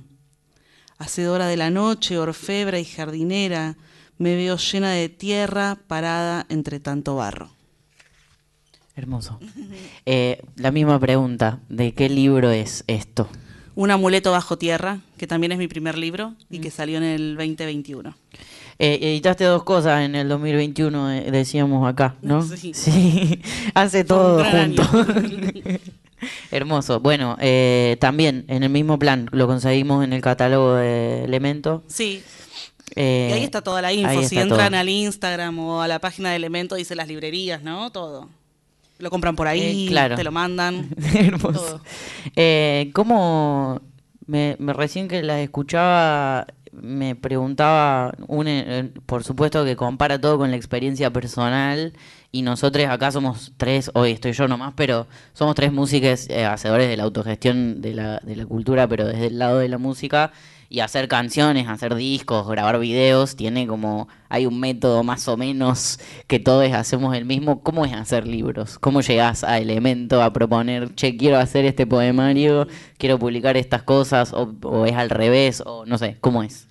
[0.97, 3.77] Hacedora de la noche, orfebra y jardinera,
[4.19, 7.49] me veo llena de tierra parada entre tanto barro.
[8.95, 9.39] Hermoso.
[10.05, 13.29] Eh, la misma pregunta, ¿de qué libro es esto?
[13.75, 17.37] Un amuleto bajo tierra, que también es mi primer libro y que salió en el
[17.37, 18.13] 2021.
[18.77, 22.41] Eh, editaste dos cosas en el 2021, eh, decíamos acá, ¿no?
[22.57, 22.73] Sí.
[22.73, 23.41] Sí,
[23.73, 24.83] hace todo junto.
[26.51, 26.99] Hermoso.
[26.99, 31.83] Bueno, eh, también en el mismo plan, lo conseguimos en el catálogo de Elemento.
[31.87, 32.21] Sí.
[32.95, 34.09] Eh, y ahí está toda la info.
[34.09, 34.79] ahí Si entran todo.
[34.79, 37.91] al Instagram o a la página de Elemento, dice las librerías, ¿no?
[37.91, 38.29] Todo.
[38.97, 40.15] Lo compran por ahí, Eh, claro.
[40.15, 40.89] te lo mandan.
[41.15, 41.81] Hermoso.
[42.35, 43.81] Eh, ¿Cómo
[44.25, 50.37] me, me recién que la escuchaba me preguntaba, un, eh, por supuesto que compara todo
[50.37, 51.93] con la experiencia personal
[52.31, 56.95] y nosotros acá somos tres, hoy estoy yo nomás, pero somos tres músicos hacedores de
[56.95, 60.31] la autogestión de la, de la cultura, pero desde el lado de la música
[60.69, 65.99] y hacer canciones, hacer discos, grabar videos, tiene como, hay un método más o menos
[66.27, 67.63] que todos hacemos el mismo.
[67.63, 68.77] ¿Cómo es hacer libros?
[68.79, 72.67] ¿Cómo llegás a Elemento a proponer, che, quiero hacer este poemario,
[72.97, 76.68] quiero publicar estas cosas, o, o es al revés, o no sé, ¿cómo es?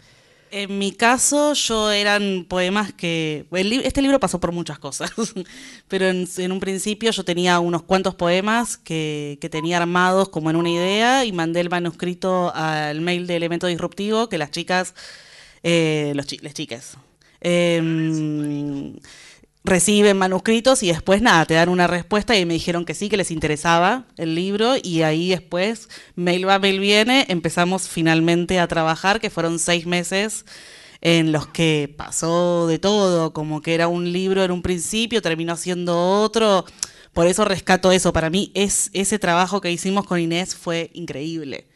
[0.50, 3.44] En mi caso, yo eran poemas que...
[3.84, 5.10] este libro pasó por muchas cosas,
[5.88, 10.48] pero en, en un principio yo tenía unos cuantos poemas que, que tenía armados como
[10.48, 14.94] en una idea y mandé el manuscrito al mail de Elemento Disruptivo que las chicas,
[15.62, 16.96] eh, los chi- las chicas,
[17.40, 18.94] em,
[19.68, 23.16] reciben manuscritos y después nada, te dan una respuesta y me dijeron que sí, que
[23.16, 29.20] les interesaba el libro y ahí después, mail va, mail viene, empezamos finalmente a trabajar,
[29.20, 30.44] que fueron seis meses
[31.00, 35.56] en los que pasó de todo, como que era un libro en un principio, terminó
[35.56, 36.64] siendo otro,
[37.12, 41.66] por eso rescato eso, para mí es, ese trabajo que hicimos con Inés fue increíble.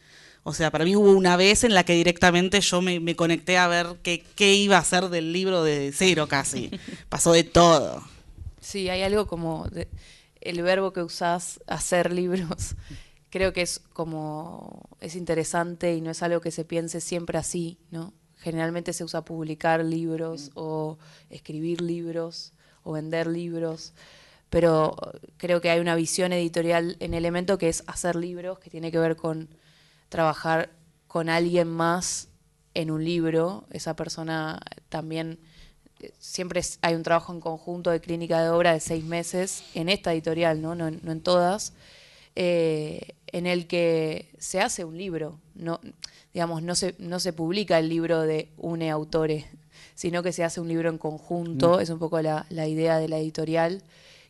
[0.45, 3.57] O sea, para mí hubo una vez en la que directamente yo me, me conecté
[3.57, 6.69] a ver qué, qué iba a hacer del libro de cero casi.
[7.09, 8.03] Pasó de todo.
[8.59, 9.87] Sí, hay algo como de-
[10.41, 12.75] el verbo que usás, hacer libros,
[13.29, 17.77] creo que es como, es interesante y no es algo que se piense siempre así,
[17.91, 18.13] ¿no?
[18.39, 20.97] Generalmente se usa publicar libros o
[21.29, 22.51] escribir libros
[22.83, 23.93] o vender libros,
[24.49, 24.97] pero
[25.37, 28.99] creo que hay una visión editorial en Elemento que es hacer libros, que tiene que
[28.99, 29.47] ver con
[30.13, 30.69] trabajar
[31.07, 32.27] con alguien más
[32.75, 34.59] en un libro, esa persona
[34.89, 35.39] también
[36.01, 39.63] eh, siempre es- hay un trabajo en conjunto de clínica de obra de seis meses
[39.73, 41.73] en esta editorial, no, no, en- no en todas,
[42.35, 45.79] eh, en el que se hace un libro, no,
[46.33, 49.45] digamos, no se, no se publica el libro de un autore,
[49.95, 51.81] sino que se hace un libro en conjunto, Mm.
[51.81, 53.81] es un poco la, la idea de la editorial,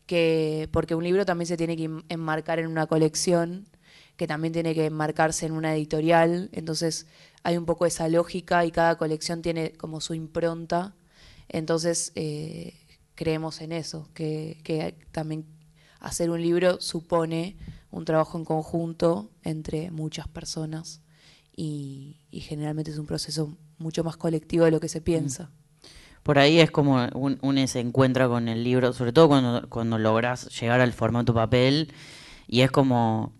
[0.05, 3.65] que, porque un libro también se tiene que en- enmarcar en una colección,
[4.17, 7.07] que también tiene que enmarcarse en una editorial, entonces
[7.43, 10.95] hay un poco esa lógica y cada colección tiene como su impronta,
[11.49, 12.73] entonces eh,
[13.15, 15.45] creemos en eso, que, que también
[15.99, 17.57] hacer un libro supone
[17.89, 21.01] un trabajo en conjunto entre muchas personas
[21.55, 25.51] y, generalmente es un proceso mucho más colectivo de lo que se piensa.
[26.23, 29.97] Por ahí es como un, uno se encuentra con el libro, sobre todo cuando, cuando
[29.97, 31.93] logras llegar al formato papel
[32.47, 33.33] y es como,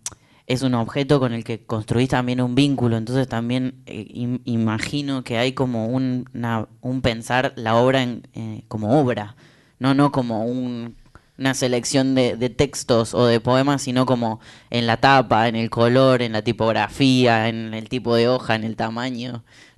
[0.46, 5.24] es un objeto con el que construís también un vínculo, entonces también eh, im- imagino
[5.24, 9.36] que hay como un, una- un pensar la obra en, eh, como obra,
[9.78, 10.96] no, no como un-
[11.36, 14.38] una selección de, de textos o de poemas, sino como
[14.70, 18.62] en la tapa, en el color, en la tipografía, en el tipo de hoja, en
[18.64, 19.32] el tamaño.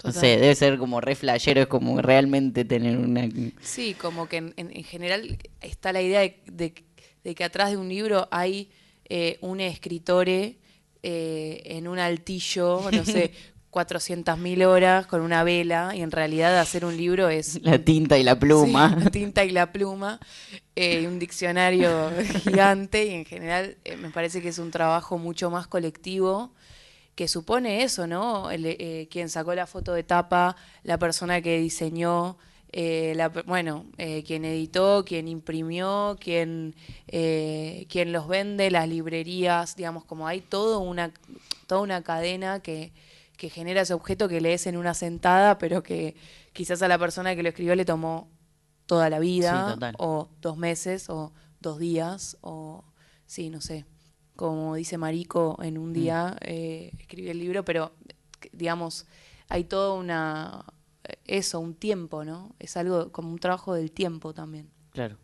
[0.05, 0.13] No Total.
[0.21, 3.27] sé, debe ser como re flashero, es como realmente tener una...
[3.63, 6.85] Sí, como que en, en- en general está la idea de, de-
[7.25, 8.69] de que atrás de un libro hay
[9.09, 10.59] eh, un escritore
[11.03, 13.33] eh, en un altillo, no sé,
[13.77, 17.63] 400.000 horas con una vela y en realidad hacer un libro es...
[17.63, 18.95] La tinta y la pluma.
[18.97, 20.19] Sí, la tinta y la pluma,
[20.75, 22.11] eh, y un diccionario
[22.43, 26.55] gigante y en general eh, me parece que es un trabajo mucho más colectivo
[27.15, 28.51] que supone eso, ¿no?
[28.51, 32.39] El, eh, quien sacó la foto de tapa, la persona que diseñó,
[32.79, 36.75] eh, la bueno, eh, quien editó, quien imprimió, quien,
[37.09, 41.11] eh, quien los vende, las librerías, digamos, como hay todo una,
[41.67, 42.93] toda una cadena que,
[43.39, 46.17] que genera ese objeto que lees en una sentada, pero que
[46.53, 48.29] quizás a la persona que lo escribió le tomó
[48.85, 52.85] toda la vida, Sí, o dos meses, o dos días, o
[53.25, 53.87] sí, no sé.
[54.37, 57.93] Como dice Marico, en un día eh, escribí el libro, pero
[58.53, 59.07] digamos,
[59.49, 60.67] hay toda una
[61.25, 62.55] eso, un tiempo, ¿no?
[62.59, 64.69] Es algo como un trabajo del tiempo también.
[64.93, 65.17] Claro.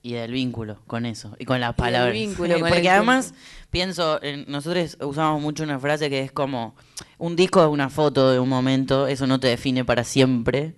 [0.00, 1.34] Y del vínculo con eso.
[1.38, 2.12] Y con las Y del palabras.
[2.12, 3.34] vínculo Sí, con Porque el además
[3.70, 6.76] pienso, en- nosotros usamos mucho una frase que es como,
[7.18, 10.74] un disco es una foto de un momento, eso no te define para siempre.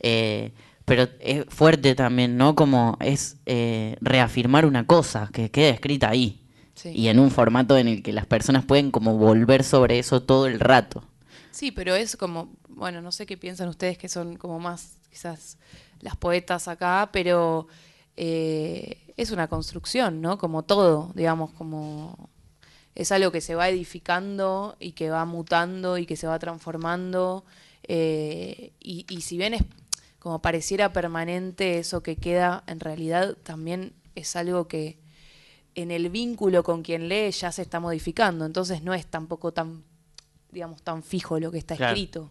[0.00, 0.52] eh,
[0.86, 2.54] pero es fuerte también, ¿no?
[2.56, 6.40] Como es eh, reafirmar una cosa que queda escrita ahí.
[6.74, 6.88] Sí.
[6.94, 10.46] Y en un formato en el que las personas pueden como volver sobre eso todo
[10.46, 11.04] el rato.
[11.50, 15.58] Sí, pero es como, bueno, no sé qué piensan ustedes que son como más quizás
[16.00, 17.66] las poetas acá, pero
[18.16, 20.38] eh, es una construcción, ¿no?
[20.38, 22.30] Como todo, digamos, como
[22.94, 27.44] es algo que se va edificando y que va mutando y que se va transformando.
[27.84, 29.62] eh, y, y si bien es
[30.18, 34.98] como pareciera permanente, eso que queda en realidad también es algo que
[35.74, 38.44] en el vínculo con quien lee ya se está modificando.
[38.44, 39.84] Entonces no es tampoco tan,
[40.52, 41.94] digamos, tan fijo lo que está Claro.
[41.96, 42.30] escrito.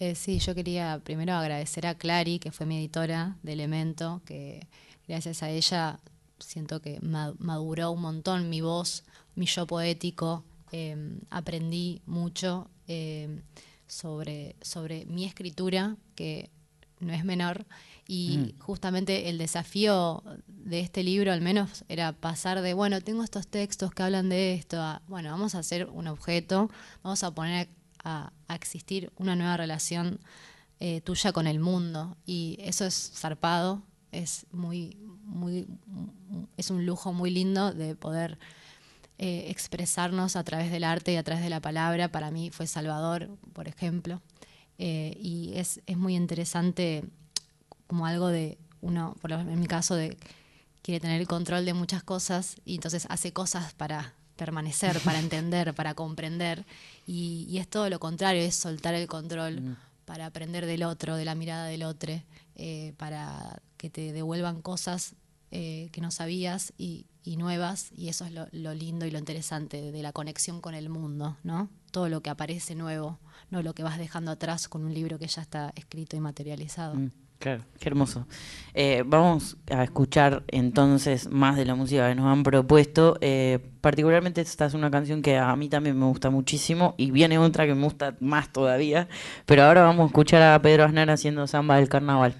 [0.00, 4.66] Eh, sí, yo quería primero agradecer a Clary, que fue mi editora de Elemento, que
[5.06, 6.00] gracias a ella
[6.38, 9.04] siento que ma- maduró un montón mi voz,
[9.36, 10.96] mi yo poético, eh,
[11.30, 13.40] aprendí mucho eh,
[13.86, 16.50] sobre, sobre mi escritura, que
[16.98, 17.64] no es menor,
[18.06, 18.60] y Mm.
[18.60, 23.92] justamente el desafío de este libro al menos era pasar de, bueno, tengo estos textos
[23.92, 26.70] que hablan de esto, a, bueno, vamos a hacer un objeto,
[27.02, 27.68] vamos a poner
[28.02, 30.20] a, a existir una nueva relación
[30.80, 33.82] eh, tuya con el mundo, y eso es zarpado,
[34.12, 35.66] es muy, muy,
[36.56, 38.38] es un lujo muy lindo de poder
[39.18, 42.10] eh, expresarnos a través del arte y a través de la palabra.
[42.12, 44.20] Para mí fue Salvador, por ejemplo.
[44.78, 47.04] Eh, y es, es muy interesante
[47.86, 50.16] como algo de uno, por en mi caso, de
[50.82, 55.74] quiere tener el control de muchas cosas y entonces hace cosas para permanecer, para entender,
[55.74, 56.66] para comprender.
[57.06, 59.76] Y, y es todo lo contrario, es soltar el control Mm.
[60.04, 62.12] para aprender del otro, de la mirada del otro,
[62.56, 65.14] eh, para que te devuelvan cosas
[65.50, 69.18] eh, que no sabías y, y nuevas, y eso es lo, lo lindo y lo
[69.18, 71.68] interesante de, de la conexión con el mundo, ¿no?
[71.92, 73.18] Todo lo que aparece nuevo,
[73.50, 76.96] no lo que vas dejando atrás con un libro que ya está escrito y materializado.
[76.96, 78.26] Mm, Claro, qué hermoso.
[78.72, 83.18] Eh, vamos a escuchar entonces más de la música que nos han propuesto.
[83.20, 87.38] Eh, particularmente esta es una canción que a mí también me gusta muchísimo y viene
[87.38, 89.08] otra que me gusta más todavía.
[89.44, 92.34] Pero ahora vamos a escuchar a Pedro Aznar haciendo samba del carnaval.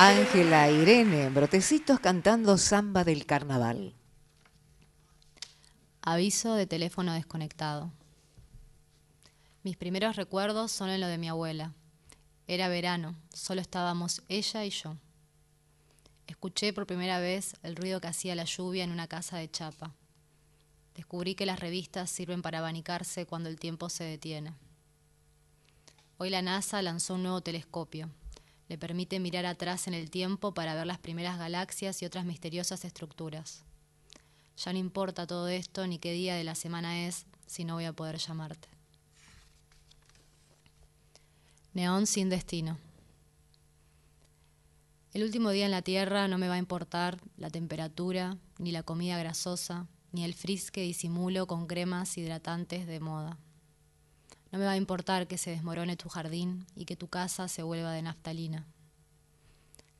[0.00, 3.96] Ángela Irene, brotecitos cantando samba del carnaval.
[6.02, 7.90] Aviso de teléfono desconectado.
[9.64, 11.74] Mis primeros recuerdos son en lo de mi abuela.
[12.46, 14.96] Era verano, solo estábamos ella y yo.
[16.28, 19.96] Escuché por primera vez el ruido que hacía la lluvia en una casa de chapa.
[20.94, 24.54] Descubrí que las revistas sirven para abanicarse cuando el tiempo se detiene.
[26.18, 28.08] Hoy la NASA lanzó un nuevo telescopio.
[28.68, 32.84] Le permite mirar atrás en el tiempo para ver las primeras galaxias y otras misteriosas
[32.84, 33.64] estructuras.
[34.64, 37.84] Ya no importa todo esto ni qué día de la semana es si no voy
[37.84, 38.68] a poder llamarte.
[41.74, 42.78] Neón sin destino.
[45.14, 48.82] El último día en la Tierra no me va a importar la temperatura, ni la
[48.82, 53.38] comida grasosa, ni el frizz que disimulo con cremas hidratantes de moda.
[54.50, 57.62] No me va a importar que se desmorone tu jardín y que tu casa se
[57.62, 58.66] vuelva de naftalina.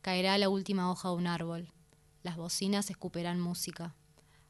[0.01, 1.73] Caerá la última hoja de un árbol,
[2.23, 3.95] las bocinas escuperán música,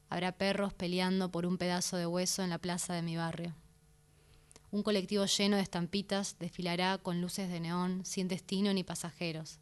[0.08, 3.54] habrá perros peleando por un pedazo de hueso en la plaza de mi barrio.
[4.70, 9.60] Un colectivo lleno de estampitas desfilará con luces de neón, sin destino ni pasajeros.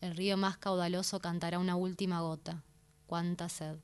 [0.00, 2.62] El río más caudaloso cantará una última gota.
[3.06, 3.76] Cuánta sed.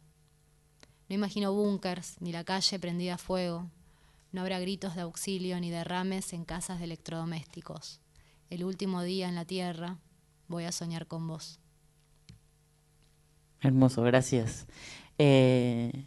[1.09, 3.69] No imagino búnkers, ni la calle prendida a fuego.
[4.33, 8.01] No habrá gritos de auxilio ni derrames en casas de electrodomésticos.
[8.49, 9.99] El último día en la tierra
[10.47, 11.59] voy a soñar con vos.
[13.61, 14.67] Hermoso, gracias.
[15.19, 16.07] Eh,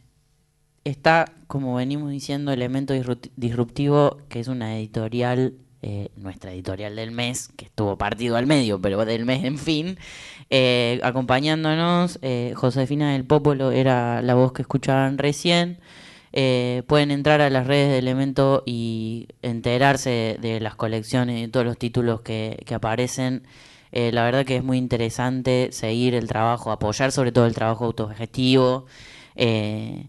[0.84, 2.94] está, como venimos diciendo, Elemento
[3.36, 8.82] Disruptivo, que es una editorial, eh, nuestra editorial del mes, que estuvo partido al medio,
[8.82, 9.98] pero del mes en fin,
[10.50, 12.20] eh, acompañándonos.
[12.56, 15.80] Josefina del Popolo era la voz que escuchaban recién.
[16.88, 21.78] Pueden entrar a las redes de Elemento y enterarse de, las colecciones y todos los
[21.78, 23.44] títulos que, que aparecen
[23.96, 27.86] eh, la verdad que es muy interesante seguir el trabajo, apoyar sobre todo el trabajo
[27.86, 28.88] autogestivo.
[29.36, 30.08] Eh,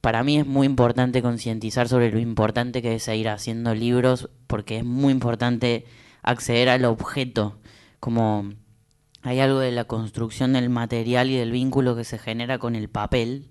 [0.00, 4.78] para mí es muy importante concientizar sobre lo importante que es seguir haciendo libros, porque
[4.78, 5.86] es muy importante
[6.22, 7.60] acceder al objeto,
[8.00, 8.50] como
[9.22, 12.88] hay algo de la construcción del material y del vínculo que se genera con el
[12.90, 13.50] papel,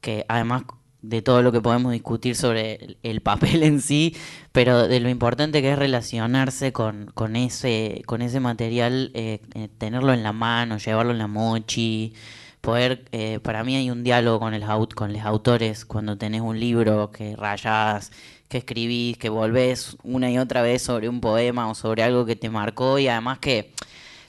[0.00, 0.64] que además
[1.08, 4.16] de todo lo que podemos discutir sobre el, papel en sí,
[4.52, 9.68] pero de lo importante que es relacionarse con, con ese, con ese material, eh, eh,
[9.78, 12.14] tenerlo en la mano, llevarlo en la mochi,
[12.60, 14.64] poder, eh, para mí hay un diálogo con, el,
[14.94, 18.10] con los autores cuando tenés un libro que rayás,
[18.48, 22.36] que escribís, que volvés una y otra vez sobre un poema o sobre algo que
[22.36, 23.72] te marcó y además que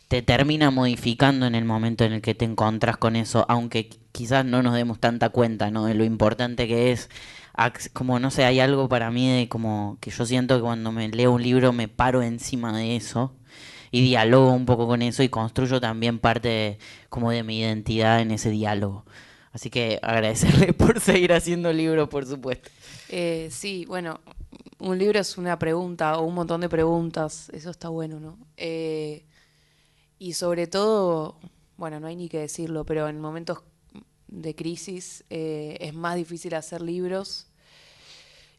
[0.09, 4.45] te termina modificando en el momento en el que te encontras con eso, aunque quizás
[4.45, 5.85] no nos demos tanta cuenta, ¿no?
[5.85, 7.09] De lo importante que es,
[7.91, 11.09] como no sé, hay algo para mí de como que yo siento que cuando me
[11.09, 13.33] leo un libro me paro encima de eso
[13.91, 16.79] y dialogo un poco con eso y construyo también parte
[17.09, 19.05] como de mi identidad en ese diálogo.
[19.51, 22.69] Así que agradecerle por seguir haciendo libros, por supuesto.
[23.09, 24.21] Eh, sí, bueno,
[24.79, 28.37] un libro es una pregunta o un montón de preguntas, eso está bueno, ¿no?
[28.55, 29.25] Eh,
[30.19, 31.37] y sobre todo,
[31.75, 33.59] bueno, no hay ni que decirlo, pero en momentos
[34.35, 37.47] de crisis eh, es más difícil hacer libros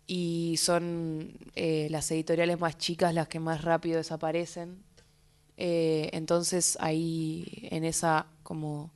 [0.06, 4.82] y son eh, las editoriales más chicas las que más rápido desaparecen.
[5.58, 8.92] Eh, entonces ahí en esa como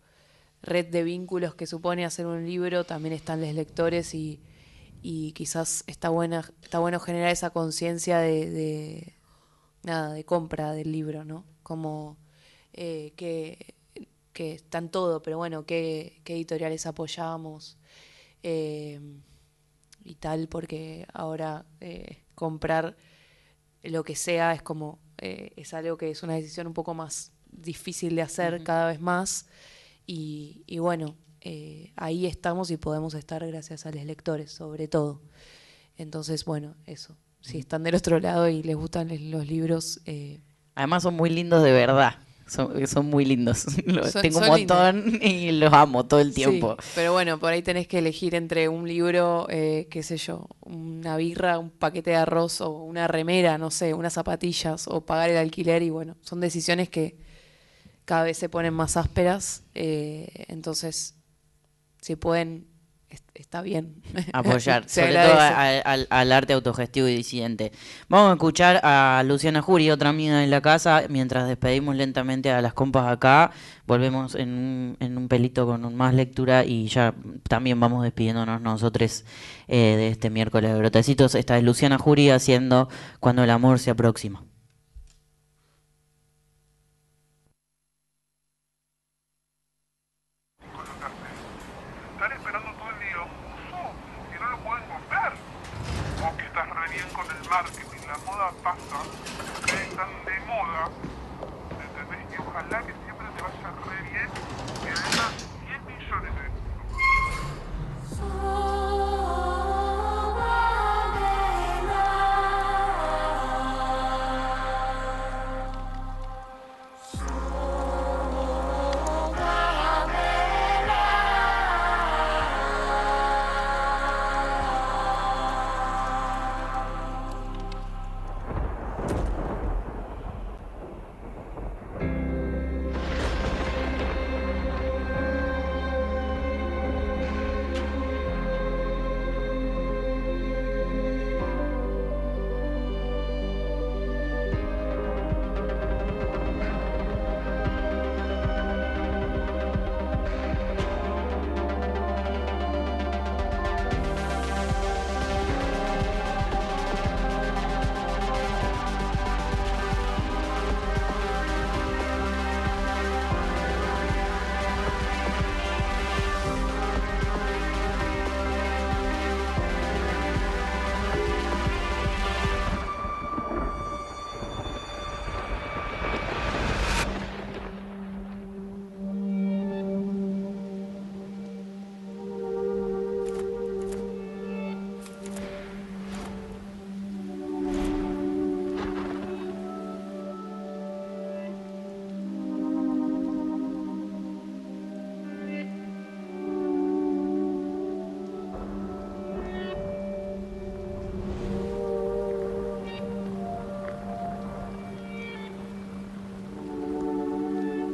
[0.62, 4.40] red de vínculos que supone hacer un libro también están los lectores y,
[5.02, 9.14] y quizás está buena está bueno generar esa conciencia de,
[9.82, 12.18] de, compra del libro no como
[12.74, 13.74] que,
[14.32, 17.76] que están todo, pero bueno, qué, editoriales apoyamos
[18.42, 19.00] eh,
[20.04, 22.96] y tal, porque ahora eh, comprar
[23.82, 28.14] lo que sea es como, es algo que es una decisión un poco más difícil
[28.14, 29.46] de hacer cada vez más
[30.06, 31.16] y, y bueno,
[31.96, 35.22] ahí estamos y podemos estar gracias a los lectores, sobre todo.
[35.96, 37.16] Entonces, bueno, eso.
[37.40, 40.00] Si están del otro lado y les gustan los libros.
[40.74, 42.14] Además, son muy lindos de verdad.
[42.50, 43.64] Son, muy lindos.
[44.22, 46.76] Tengo un montón y los amo todo el tiempo.
[46.96, 51.16] pero bueno, por ahí tenés que elegir entre un libro, eh, qué sé yo, una
[51.16, 55.36] birra, un paquete de arroz o una remera, no sé, unas zapatillas o pagar el
[55.36, 57.16] alquiler y bueno, son decisiones que
[58.04, 59.62] cada vez se ponen más ásperas.
[59.76, 61.14] Eh, entonces,
[62.00, 62.66] si pueden
[63.34, 64.02] está bien.
[64.32, 67.72] Apoyar, sobre todo al, arte autogestivo y disidente.
[68.08, 72.60] Vamos a escuchar a Luciana Jury, otra amiga de la casa, mientras despedimos lentamente a
[72.62, 73.50] las compas acá.
[73.86, 77.14] Volvemos en un, en un pelito con más lectura y ya
[77.48, 79.24] también vamos despidiéndonos nosotros
[79.66, 81.34] eh, de este miércoles de brotecitos.
[81.34, 82.88] Esta es Luciana Jury haciendo
[83.18, 84.44] Cuando el amor se aproxima.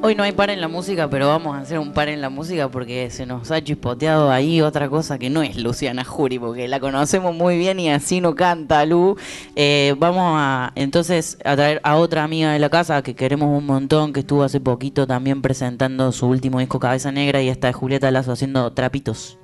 [0.07, 2.31] Hoy no hay par en la música, pero vamos a hacer un par en la
[2.31, 6.69] música porque se nos ha chispoteado ahí otra cosa que no es Luciana Jury, porque
[6.69, 9.17] la conocemos muy bien y así no canta Lu.
[9.57, 13.67] Eh, vamos a entonces a traer a otra amiga de la casa que queremos un
[13.67, 17.73] montón, que estuvo hace poquito también presentando su último disco Cabeza Negra y esta de
[17.73, 19.39] Julieta Lazo haciendo trapitos.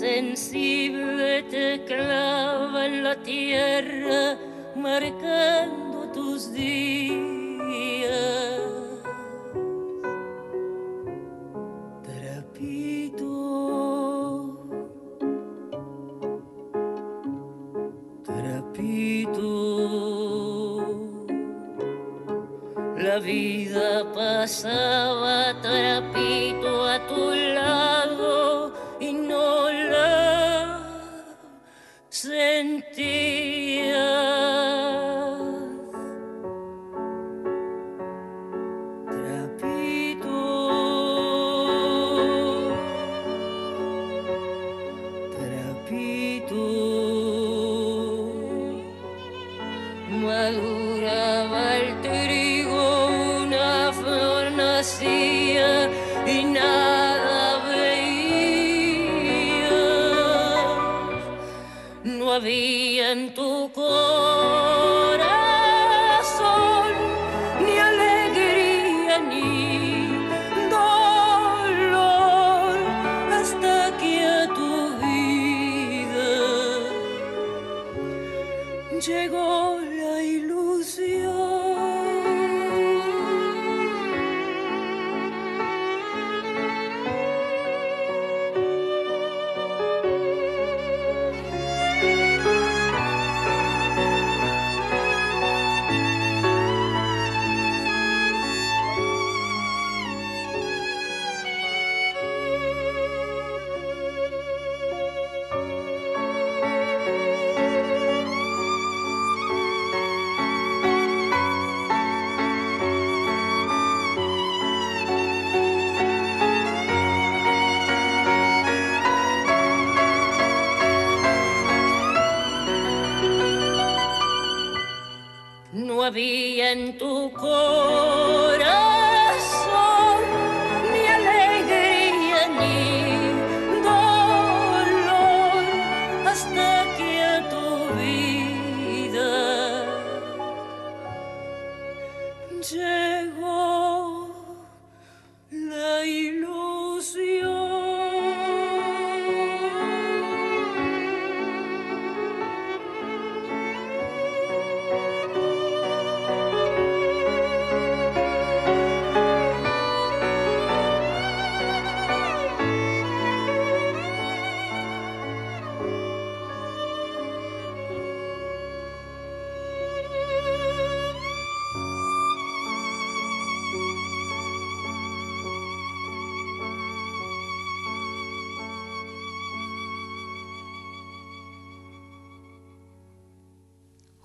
[0.00, 4.38] Mano insensible te clava en la tierra,
[4.76, 5.77] marcando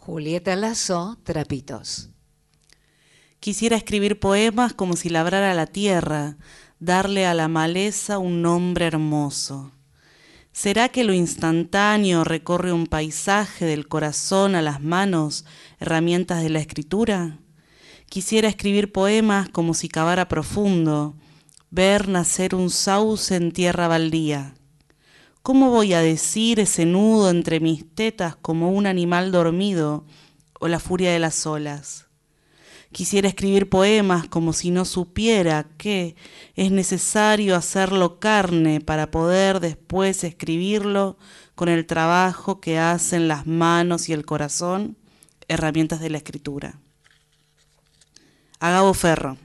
[0.06, 2.10] Julieta Lazo, Trapitos.
[3.40, 6.36] Quisiera escribir poemas como si labrara la tierra,
[6.82, 9.72] darle a la maleza un nombre hermoso.
[10.52, 15.46] ¿Será que lo instantáneo recorre un paisaje del corazón a las manos,
[15.80, 17.40] herramientas de la escritura?
[18.10, 21.16] Quisiera escribir poemas como si cavara profundo,
[21.72, 24.54] ver nacer un sauce en tierra baldía.
[25.44, 30.06] ¿Cómo voy a decir ese nudo entre mis tetas como un animal dormido
[30.62, 32.06] o la furia de las olas?
[32.94, 36.16] Quisiera escribir poemas como si no supiera que
[36.56, 41.18] es necesario hacerlo carne para poder después escribirlo
[41.56, 44.96] con el trabajo que hacen las manos y el corazón,
[45.50, 46.80] herramientas de la escritura.
[48.62, 49.36] A Gabo Ferro.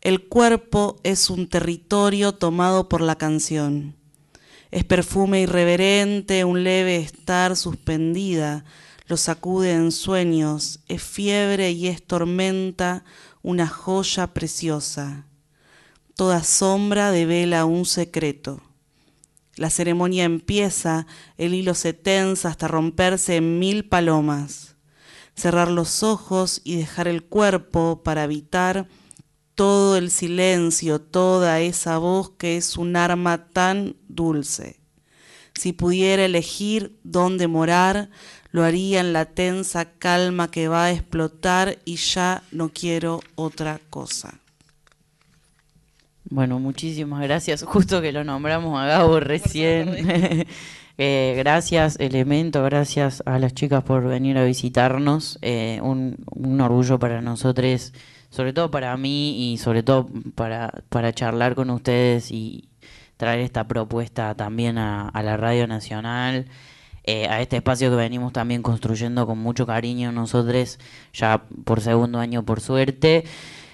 [0.00, 4.01] El cuerpo es un territorio tomado por la canción.
[4.72, 8.64] Es perfume irreverente, un leve estar suspendida,
[9.06, 13.04] lo sacude en sueños, es fiebre y es tormenta,
[13.42, 15.26] una joya preciosa.
[16.16, 18.62] Toda sombra devela un secreto.
[19.56, 24.76] La ceremonia empieza, el hilo se tensa hasta romperse en mil palomas.
[25.36, 28.88] Cerrar los ojos y dejar el cuerpo para evitar
[29.54, 34.76] todo el silencio, toda esa voz que es un arma tan dulce.
[35.54, 38.08] Si pudiera elegir dónde morar,
[38.50, 43.80] lo haría en la tensa calma que va a explotar y ya no quiero otra
[43.90, 44.38] cosa.
[46.24, 47.62] Bueno, muchísimas gracias.
[47.62, 50.46] Justo que lo nombramos a Gabo recién.
[50.98, 55.38] Eh, gracias, Elemento, gracias a las chicas por venir a visitarnos.
[55.40, 57.94] Eh, un, un orgullo para nosotros,
[58.32, 62.70] sobre todo para mí y sobre todo para, para charlar con ustedes y
[63.18, 66.46] traer esta propuesta también a, la Radio Nacional.
[67.04, 70.78] eh, a este espacio que venimos también construyendo con mucho cariño nosotros,
[71.12, 73.24] ya por segundo año por suerte.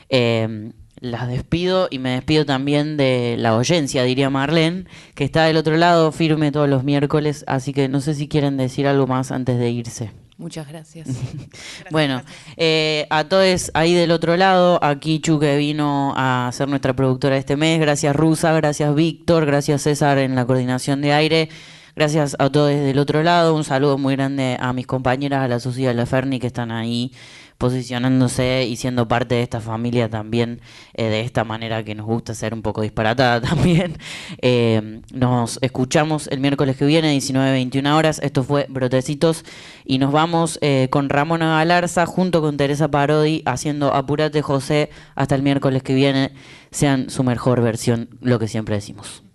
[0.09, 5.57] Eh, las despido y me despido también de la oyencia, diría Marlene, que está del
[5.57, 9.31] otro lado firme todos los miércoles, así que no sé si quieren decir algo más
[9.31, 10.11] antes de irse.
[10.39, 11.09] Muchas gracias.
[11.91, 12.23] Bueno,
[12.57, 17.37] eh, a todos ahí del otro lado, aquí Chu que vino a ser nuestra productora
[17.37, 21.49] este mes, gracias Rusa, gracias Víctor, gracias César en la coordinación de aire,
[21.97, 25.61] gracias a todos del otro lado, un saludo muy grande a mis compañeras, a la
[25.61, 27.13] Susi y a la Ferni que están ahí
[27.59, 30.61] posicionándose y siendo parte de esta familia también
[30.95, 33.99] eh, de esta manera que nos gusta ser un poco disparatada también.
[34.41, 38.21] Eh, nos escuchamos el miércoles que viene, 19-21 horas.
[38.23, 39.45] Esto fue Brotecitos
[39.85, 45.35] y nos vamos eh, con Ramona Galarza junto con Teresa Parodi haciendo Apurate José hasta
[45.35, 46.33] el miércoles que viene.
[46.71, 49.28] Sean su mejor versión, lo que siempre decimos.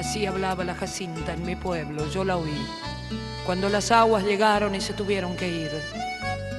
[0.00, 2.56] Así hablaba la Jacinta en mi pueblo, yo la oí.
[3.44, 5.70] Cuando las aguas llegaron y se tuvieron que ir,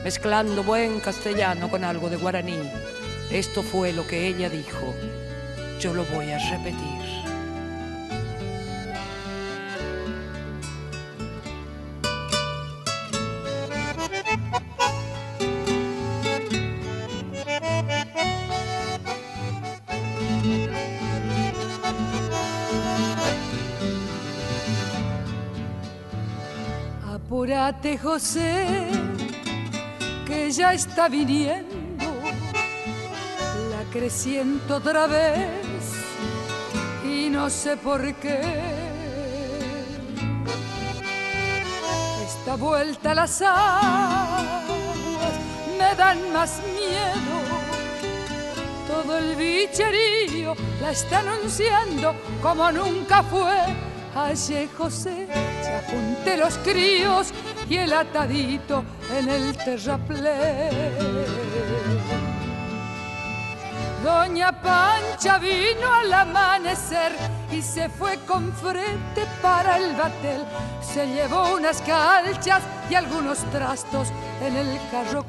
[0.03, 2.59] mezclando buen castellano con algo de guaraní,
[3.31, 4.93] esto fue lo que ella dijo.
[5.80, 7.20] Yo lo voy a repetir.
[28.02, 28.65] José,
[30.27, 32.06] que ya está viniendo
[33.69, 35.85] la creciente otra vez
[37.06, 38.41] y no sé por qué.
[42.26, 44.43] Esta vuelta a las aguas
[45.77, 47.35] me dan más miedo.
[48.88, 53.57] Todo el bicherío la está anunciando como nunca fue.
[54.14, 55.27] Ayer José
[55.64, 57.34] se apunté los críos
[57.72, 58.84] y el atadito
[59.18, 60.69] en el terraplén.
[64.03, 67.14] Doña Pancha vino al amanecer
[67.49, 70.43] y se fue con frente para el batel.
[70.81, 74.10] Se llevó unas calchas y algunos trastos
[74.41, 75.23] en el carro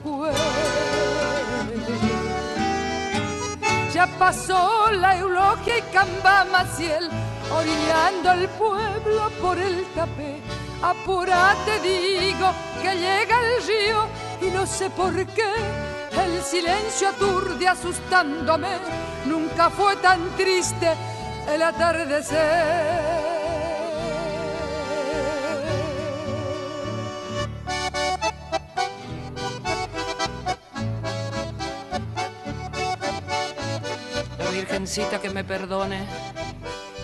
[3.95, 7.09] Ya pasó la eulogia y Camba Maciel,
[7.55, 10.41] orillando el pueblo por el tapé.
[10.83, 12.51] Apúrate, digo,
[12.83, 14.09] que llega el río
[14.41, 15.53] y no sé por qué.
[16.11, 18.69] El silencio aturde asustándome,
[19.27, 20.93] nunca fue tan triste
[21.49, 23.13] el atardecer.
[34.53, 36.07] Virgencita que me perdone,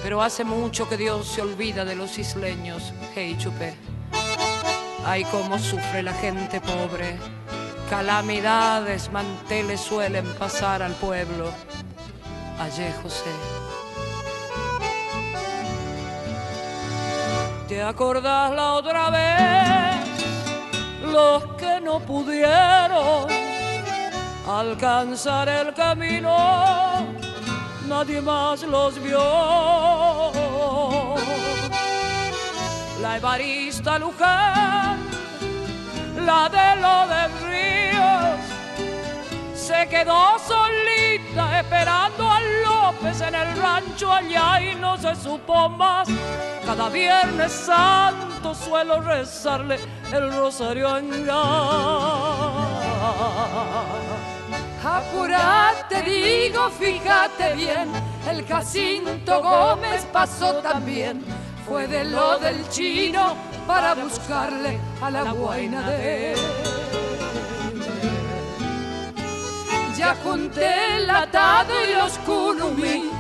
[0.03, 3.75] pero hace mucho que Dios se olvida de los isleños, hey chupé.
[5.05, 7.17] Ay, cómo sufre la gente pobre,
[7.89, 11.51] calamidades, manteles suelen pasar al pueblo.
[12.61, 13.31] Ayer, José.
[17.69, 20.09] ¿Te acordás la otra vez?
[21.03, 23.27] Los que no pudieron
[24.49, 27.07] alcanzar el camino,
[27.89, 30.33] nadie más los vio.
[33.01, 34.99] La Evarista Luján,
[36.27, 38.41] la de lo de Ríos,
[39.55, 46.09] se quedó solita esperando a López en el rancho allá y no se supo más.
[46.67, 49.79] Cada viernes santo suelo rezarle
[50.13, 51.27] el rosario en
[54.85, 57.91] Apurate, digo, fíjate bien,
[58.31, 61.25] el Jacinto Gómez pasó también.
[61.67, 63.37] Fue de lo del chino
[63.67, 66.39] para buscarle a la guaina de él.
[69.97, 73.11] Ya junté el atado y los kunumi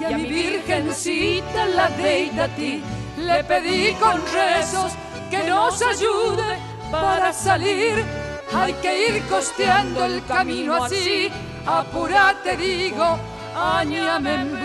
[0.00, 2.82] y a mi virgencita la deita a ti.
[3.18, 4.92] Le pedí con rezos
[5.30, 6.58] que nos ayude
[6.92, 8.27] para salir.
[8.52, 11.30] Hay que ir costeando el camino así.
[11.66, 13.18] Apurate, digo,
[13.54, 14.56] añame en